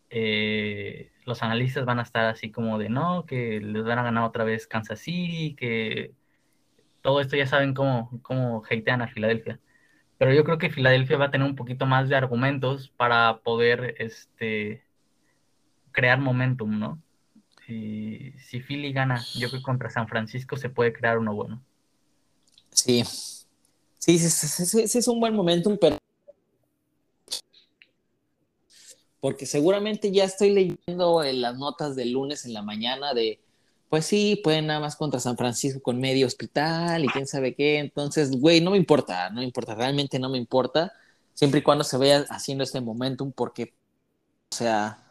eh, 0.10 1.12
los 1.26 1.44
analistas 1.44 1.86
van 1.86 2.00
a 2.00 2.04
estar 2.04 2.26
así 2.26 2.52
como 2.52 2.80
de 2.80 2.90
no, 2.90 3.26
que 3.26 3.60
les 3.62 3.84
van 3.84 4.00
a 4.00 4.04
ganar 4.04 4.24
otra 4.24 4.44
vez 4.44 4.68
Kansas 4.68 5.00
City, 5.00 5.56
que 5.56 6.14
todo 7.02 7.22
esto 7.22 7.36
ya 7.38 7.48
saben 7.48 7.74
cómo, 7.74 8.20
cómo 8.24 8.64
hatean 8.70 9.02
a 9.02 9.08
Filadelfia. 9.08 9.60
Pero 10.18 10.34
yo 10.34 10.44
creo 10.44 10.58
que 10.58 10.70
Filadelfia 10.72 11.18
va 11.18 11.26
a 11.26 11.32
tener 11.32 11.48
un 11.48 11.56
poquito 11.56 11.86
más 11.86 12.10
de 12.10 12.16
argumentos 12.16 12.90
para 12.90 13.40
poder 13.44 13.96
este, 14.00 14.87
crear 15.98 16.22
momentum, 16.22 16.78
¿no? 16.78 17.02
Si, 17.66 18.32
si 18.38 18.60
Philly 18.60 18.94
gana, 18.94 19.26
yo 19.34 19.50
creo 19.50 19.62
que 19.62 19.66
contra 19.66 19.90
San 19.90 20.08
Francisco 20.08 20.56
se 20.56 20.70
puede 20.70 20.94
crear 20.94 21.18
uno 21.18 21.34
bueno. 21.34 21.60
Sí, 22.70 23.04
sí, 23.98 24.20
sí, 24.20 24.30
sí, 24.30 24.88
sí 24.88 24.98
es 25.00 25.08
un 25.08 25.20
buen 25.20 25.34
momentum, 25.34 25.76
pero 25.82 25.98
porque 29.20 29.48
seguramente 29.48 30.12
ya 30.12 30.26
estoy 30.26 30.52
leyendo 30.52 31.24
en 31.24 31.42
las 31.42 31.58
notas 31.58 31.96
del 31.96 32.12
lunes 32.12 32.46
en 32.46 32.54
la 32.54 32.62
mañana 32.62 33.16
de, 33.16 33.40
pues 33.90 34.06
sí, 34.06 34.40
pueden 34.44 34.68
nada 34.68 34.80
más 34.80 34.96
contra 34.96 35.20
San 35.20 35.36
Francisco 35.36 35.82
con 35.82 36.00
medio 36.00 36.28
hospital 36.28 37.06
y 37.06 37.08
quién 37.08 37.26
sabe 37.26 37.56
qué. 37.56 37.80
Entonces, 37.80 38.40
güey, 38.40 38.62
no 38.62 38.70
me 38.70 38.78
importa, 38.78 39.32
no 39.32 39.40
me 39.40 39.46
importa, 39.46 39.74
realmente 39.74 40.20
no 40.20 40.30
me 40.30 40.38
importa, 40.38 40.94
siempre 41.34 41.62
y 41.62 41.64
cuando 41.64 41.84
se 41.84 41.98
vaya 41.98 42.24
haciendo 42.30 42.64
este 42.64 42.82
momentum, 42.82 43.32
porque, 43.32 43.74
o 44.52 44.56
sea, 44.56 45.04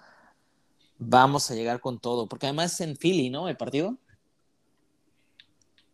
vamos 0.99 1.51
a 1.51 1.55
llegar 1.55 1.81
con 1.81 1.99
todo, 1.99 2.29
porque 2.29 2.47
además 2.47 2.75
es 2.75 2.81
en 2.81 2.97
Philly, 2.97 3.31
¿no? 3.31 3.49
El 3.49 3.57
partido. 3.57 3.99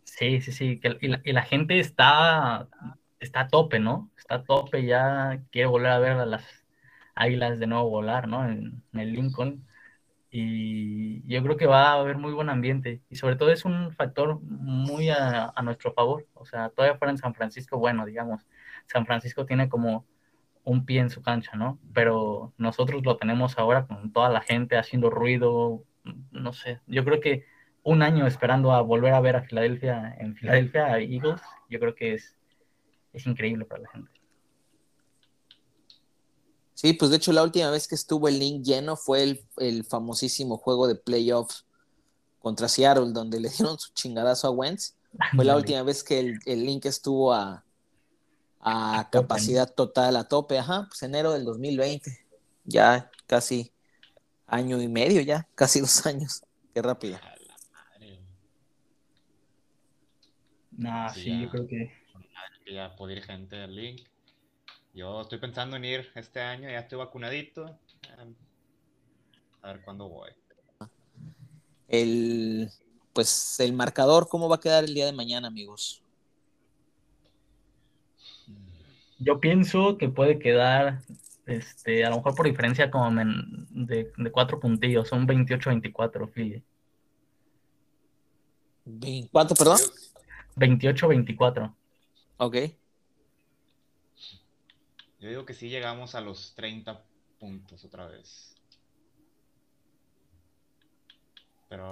Sí, 0.05 0.41
sí, 0.41 0.53
sí, 0.53 0.81
y 1.01 1.09
la, 1.09 1.21
y 1.25 1.33
la 1.33 1.43
gente 1.43 1.79
está, 1.79 2.69
está 3.19 3.41
a 3.41 3.49
tope, 3.49 3.81
¿no? 3.81 4.11
Está 4.17 4.37
a 4.37 4.45
tope, 4.45 4.85
ya 4.85 5.43
quiere 5.51 5.69
volver 5.69 5.93
a 5.93 5.99
ver 5.99 6.12
a 6.12 6.27
las 6.27 6.45
Águilas 7.15 7.59
de 7.59 7.67
nuevo 7.67 7.91
volar, 7.91 8.27
¿no? 8.29 8.49
En, 8.49 8.83
el 8.95 9.12
Lincoln. 9.12 9.67
Y 10.31 11.23
yo 11.29 11.43
creo 11.43 11.57
que 11.59 11.67
va 11.67 11.91
a 11.91 12.01
haber 12.01 12.17
muy 12.17 12.33
buen 12.33 12.49
ambiente. 12.49 13.03
Y 13.11 13.17
sobre 13.17 13.37
todo 13.37 13.51
es 13.51 13.65
un 13.65 13.93
factor 13.93 14.41
muy 14.41 15.11
a, 15.11 15.53
nuestro 15.62 15.93
favor. 15.93 16.27
O 16.35 16.47
sea, 16.47 16.71
todavía 16.71 16.97
fuera 16.99 17.12
en 17.12 17.19
San 17.19 17.35
Francisco, 17.35 17.79
bueno, 17.79 18.07
digamos, 18.07 18.47
San 18.87 19.05
Francisco 19.05 19.45
tiene 19.45 19.69
como 19.69 20.07
un 20.64 20.85
pie 20.85 21.01
en 21.01 21.11
su 21.11 21.22
cancha, 21.22 21.57
¿no? 21.57 21.79
Pero 21.92 22.53
nosotros 22.59 23.03
lo 23.05 23.16
tenemos 23.16 23.59
ahora 23.59 23.87
con 23.87 24.12
toda 24.12 24.29
la 24.29 24.40
gente 24.40 24.77
haciendo 24.77 25.11
ruido, 25.11 25.85
no 26.31 26.53
sé, 26.53 26.81
yo 26.87 27.05
creo 27.05 27.20
que 27.20 27.44
un 27.85 28.03
año 28.03 28.27
esperando 28.27 28.72
a 28.72 28.81
volver 28.81 29.12
a 29.12 29.20
ver 29.20 29.37
a 29.37 29.42
Filadelfia 29.42 30.16
en 30.18 30.37
Filadelfia 30.37 30.87
a 30.87 31.01
Eagles, 31.01 31.40
yo 31.68 31.81
creo 31.81 31.94
que 31.94 32.14
es, 32.14 32.37
es 33.12 33.27
increíble 33.27 33.64
para 33.64 33.83
la 33.83 33.88
gente. 33.90 34.11
Sí, 36.75 36.94
pues 36.94 37.12
de 37.12 37.16
hecho 37.18 37.33
la 37.33 37.44
última 37.44 37.70
vez 37.70 37.87
que 37.87 37.94
estuvo 37.94 38.27
el 38.27 38.40
link 38.40 38.64
lleno 38.64 38.96
fue 38.96 39.38
el, 39.59 39.85
famosísimo 39.85 40.57
juego 40.57 40.88
de 40.88 40.96
playoffs 40.96 41.64
contra 42.40 42.68
Seattle, 42.68 43.12
donde 43.12 43.38
le 43.38 43.51
dieron 43.51 43.79
su 43.79 43.92
chingadazo 43.92 44.48
a 44.48 44.51
Wentz. 44.51 44.96
Fue 45.37 45.44
la 45.44 45.55
última 45.55 45.83
vez 45.83 46.03
que 46.03 46.18
el, 46.18 46.64
link 46.64 46.87
estuvo 46.87 47.33
a, 47.33 47.64
capacidad 49.11 49.72
total, 49.72 50.16
a 50.16 50.24
tope, 50.24 50.59
ajá, 50.59 50.87
pues 50.89 51.03
enero 51.03 51.32
del 51.32 51.45
2020. 51.45 52.18
Ya 52.64 53.11
casi 53.26 53.72
año 54.47 54.80
y 54.80 54.89
medio, 54.89 55.20
ya, 55.20 55.49
casi 55.55 55.80
dos 55.80 56.07
años. 56.07 56.43
Qué 56.72 56.82
rápido. 56.82 57.18
No, 60.70 61.09
sí, 61.14 61.43
yo 61.43 61.51
creo 61.51 61.66
que. 61.66 61.93
Ya 62.72 62.95
puede 62.97 63.14
ir 63.14 63.22
gente 63.22 63.61
al 63.61 63.74
link. 63.74 64.03
Yo 64.95 65.22
estoy 65.22 65.39
pensando 65.39 65.76
en 65.76 65.84
ir 65.84 66.11
este 66.14 66.41
año, 66.41 66.70
ya 66.70 66.80
estoy 66.80 66.99
vacunadito. 66.99 67.78
A 69.62 69.68
ver 69.68 69.82
cuándo 69.82 70.09
voy. 70.09 70.30
El, 71.89 72.70
pues 73.12 73.61
el 73.61 73.72
marcador, 73.72 74.28
¿cómo 74.28 74.49
va 74.49 74.57
a 74.57 74.61
quedar 74.61 74.84
el 74.84 74.95
día 74.95 75.07
de 75.07 75.12
mañana, 75.12 75.49
amigos? 75.49 76.01
Yo 79.23 79.39
pienso 79.39 79.99
que 79.99 80.09
puede 80.09 80.41
quedar, 80.41 81.03
este, 81.47 82.05
a 82.05 82.11
lo 82.11 82.16
mejor 82.16 82.35
por 82.35 82.47
diferencia 82.47 82.91
como 82.91 83.09
de, 83.70 84.12
cuatro 84.33 84.59
puntillos, 84.59 85.09
son 85.09 85.29
28-24, 85.29 86.29
Philly. 86.33 86.64
¿Cuánto, 89.31 89.55
perdón? 89.55 89.79
28-24. 90.57 91.73
Ok. 92.39 92.57
Yo 95.20 95.29
digo 95.29 95.47
que 95.47 95.55
sí 95.55 95.68
llegamos 95.68 96.16
a 96.16 96.20
los 96.20 96.53
30 96.57 97.05
puntos 97.39 97.85
otra 97.85 98.07
vez. 98.07 98.57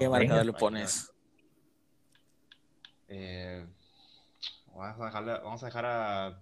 ¿Qué 0.01 0.09
marcador 0.09 0.47
le 0.47 0.53
pones? 0.53 1.13
Eh, 3.07 3.65
vamos, 4.75 5.01
a 5.01 5.05
dejarle, 5.07 5.33
vamos 5.35 5.63
a 5.63 5.67
dejar 5.67 5.87
a, 5.87 6.41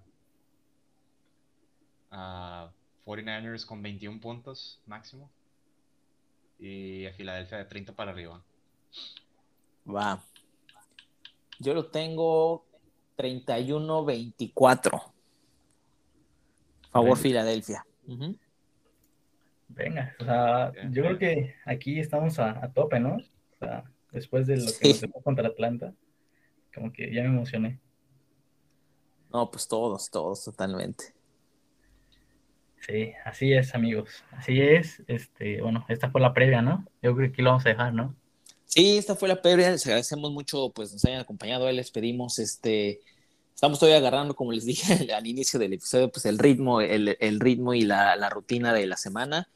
a 2.11 2.71
49ers 3.05 3.65
con 3.65 3.83
21 3.83 4.21
puntos 4.21 4.81
máximo. 4.87 5.31
Y 6.59 7.07
a 7.07 7.13
Filadelfia 7.13 7.59
de 7.59 7.65
30 7.67 7.93
para 7.95 8.11
arriba. 8.11 8.43
Va. 9.89 10.23
Yo 11.61 11.75
lo 11.75 11.87
tengo 11.87 12.65
31-24. 13.17 15.13
Favor, 16.91 17.19
Filadelfia. 17.19 17.85
Venga, 19.69 20.17
o 20.19 20.25
sea, 20.25 20.73
yo 20.91 21.03
creo 21.03 21.19
que 21.19 21.55
aquí 21.67 22.01
estamos 22.01 22.39
a, 22.39 22.73
tope, 22.73 22.99
¿no? 22.99 23.17
O 23.17 23.59
sea, 23.59 23.85
después 24.11 24.47
de 24.47 24.57
lo 24.57 24.67
que 24.81 24.89
nos 24.89 25.03
nos 25.03 25.23
contra 25.23 25.49
Atlanta, 25.49 25.95
como 26.75 26.93
que 26.93 27.13
ya 27.13 27.23
me 27.23 27.29
emocioné. 27.29 27.79
No, 29.31 29.51
pues 29.51 29.69
todos, 29.69 30.11
todos, 30.11 30.45
totalmente. 30.45 31.18
Sí, 32.87 33.13
así 33.25 33.53
es, 33.53 33.75
amigos. 33.75 34.11
Así 34.33 34.61
es. 34.61 35.03
Este, 35.07 35.61
bueno, 35.61 35.85
esta 35.89 36.11
fue 36.11 36.21
la 36.21 36.33
previa, 36.33 36.63
¿no? 36.63 36.85
Yo 37.03 37.15
creo 37.15 37.29
que 37.29 37.33
aquí 37.33 37.43
lo 37.43 37.51
vamos 37.51 37.67
a 37.67 37.71
dejar, 37.71 37.93
¿no? 37.93 38.15
Sí, 38.65 38.99
esta 38.99 39.15
fue 39.15 39.29
la 39.29 39.43
previa. 39.43 39.71
Les 39.71 39.85
agradecemos 39.87 40.31
mucho, 40.33 40.71
pues 40.71 40.93
nos 40.93 41.05
hayan 41.05 41.21
acompañado. 41.21 41.71
Les 41.73 41.91
pedimos, 41.91 42.39
este, 42.39 43.01
estamos 43.55 43.79
todavía 43.79 43.99
agarrando, 43.99 44.37
como 44.37 44.53
les 44.53 44.65
dije 44.65 45.13
al 45.15 45.27
inicio 45.27 45.59
del 45.59 45.73
episodio, 45.73 46.11
pues 46.11 46.27
el 46.27 46.39
ritmo, 46.39 46.81
el, 46.81 47.41
ritmo 47.41 47.75
y 47.75 47.83
la, 47.83 48.17
la, 48.17 48.31
rutina 48.31 48.73
de 48.73 48.87
la 48.87 48.97
semana. 48.97 49.49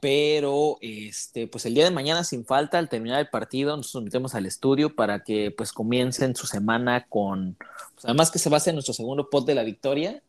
Pero, 0.00 0.76
este, 0.82 1.48
pues 1.48 1.64
el 1.66 1.74
día 1.74 1.84
de 1.84 1.90
mañana, 1.90 2.22
sin 2.22 2.44
falta, 2.44 2.78
al 2.78 2.88
terminar 2.88 3.18
el 3.18 3.28
partido, 3.28 3.76
nos 3.76 3.94
metemos 3.96 4.34
al 4.34 4.46
estudio 4.46 4.94
para 4.94 5.24
que, 5.24 5.50
pues, 5.50 5.72
comiencen 5.72 6.36
su 6.36 6.46
semana 6.46 7.06
con, 7.08 7.56
pues, 7.94 8.04
además 8.04 8.30
que 8.30 8.38
se 8.38 8.50
base 8.50 8.70
en 8.70 8.76
nuestro 8.76 8.94
segundo 8.94 9.30
pot 9.30 9.46
de 9.46 9.54
la 9.54 9.64
victoria 9.64 10.22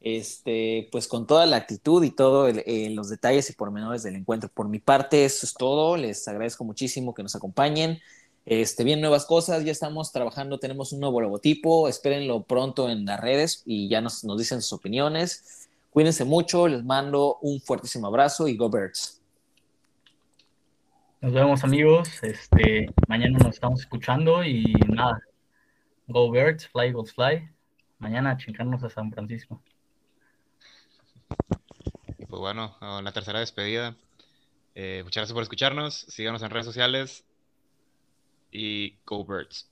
este, 0.00 0.88
pues 0.90 1.06
con 1.06 1.26
toda 1.26 1.46
la 1.46 1.56
actitud 1.56 2.02
y 2.04 2.10
todos 2.10 2.54
los 2.66 3.08
detalles 3.08 3.50
y 3.50 3.52
pormenores 3.52 4.02
del 4.02 4.16
encuentro. 4.16 4.48
Por 4.48 4.68
mi 4.68 4.78
parte, 4.78 5.24
eso 5.24 5.46
es 5.46 5.54
todo. 5.54 5.96
Les 5.96 6.26
agradezco 6.26 6.64
muchísimo 6.64 7.14
que 7.14 7.22
nos 7.22 7.36
acompañen. 7.36 8.00
Este, 8.46 8.84
bien, 8.84 9.00
nuevas 9.00 9.26
cosas, 9.26 9.64
ya 9.64 9.72
estamos 9.72 10.12
trabajando, 10.12 10.58
tenemos 10.58 10.92
un 10.92 11.00
nuevo 11.00 11.20
logotipo, 11.20 11.88
espérenlo 11.88 12.42
pronto 12.42 12.88
en 12.88 13.04
las 13.04 13.20
redes 13.20 13.62
y 13.66 13.88
ya 13.88 14.00
nos, 14.00 14.22
dicen 14.36 14.62
sus 14.62 14.72
opiniones. 14.72 15.68
Cuídense 15.90 16.24
mucho, 16.24 16.66
les 16.66 16.82
mando 16.82 17.38
un 17.42 17.60
fuertísimo 17.60 18.06
abrazo 18.06 18.48
y 18.48 18.56
go 18.56 18.70
Birds. 18.70 19.20
Nos 21.20 21.32
vemos 21.34 21.62
amigos, 21.64 22.08
este, 22.22 22.90
mañana 23.06 23.38
nos 23.38 23.54
estamos 23.54 23.80
escuchando 23.80 24.42
y 24.42 24.72
nada, 24.88 25.20
go 26.08 26.30
Birds, 26.30 26.66
fly, 26.68 26.86
Eagles 26.86 27.12
fly. 27.12 27.46
Mañana 27.98 28.38
chingarnos 28.38 28.82
a 28.82 28.88
San 28.88 29.12
Francisco. 29.12 29.60
Pues 32.16 32.40
bueno, 32.40 32.76
la 32.80 33.12
tercera 33.12 33.40
despedida. 33.40 33.94
Eh, 34.74 35.02
muchas 35.04 35.22
gracias 35.22 35.34
por 35.34 35.42
escucharnos. 35.42 36.06
Síganos 36.08 36.42
en 36.42 36.50
redes 36.50 36.66
sociales. 36.66 37.24
Y 38.52 38.96
Go 39.04 39.24
Birds. 39.24 39.70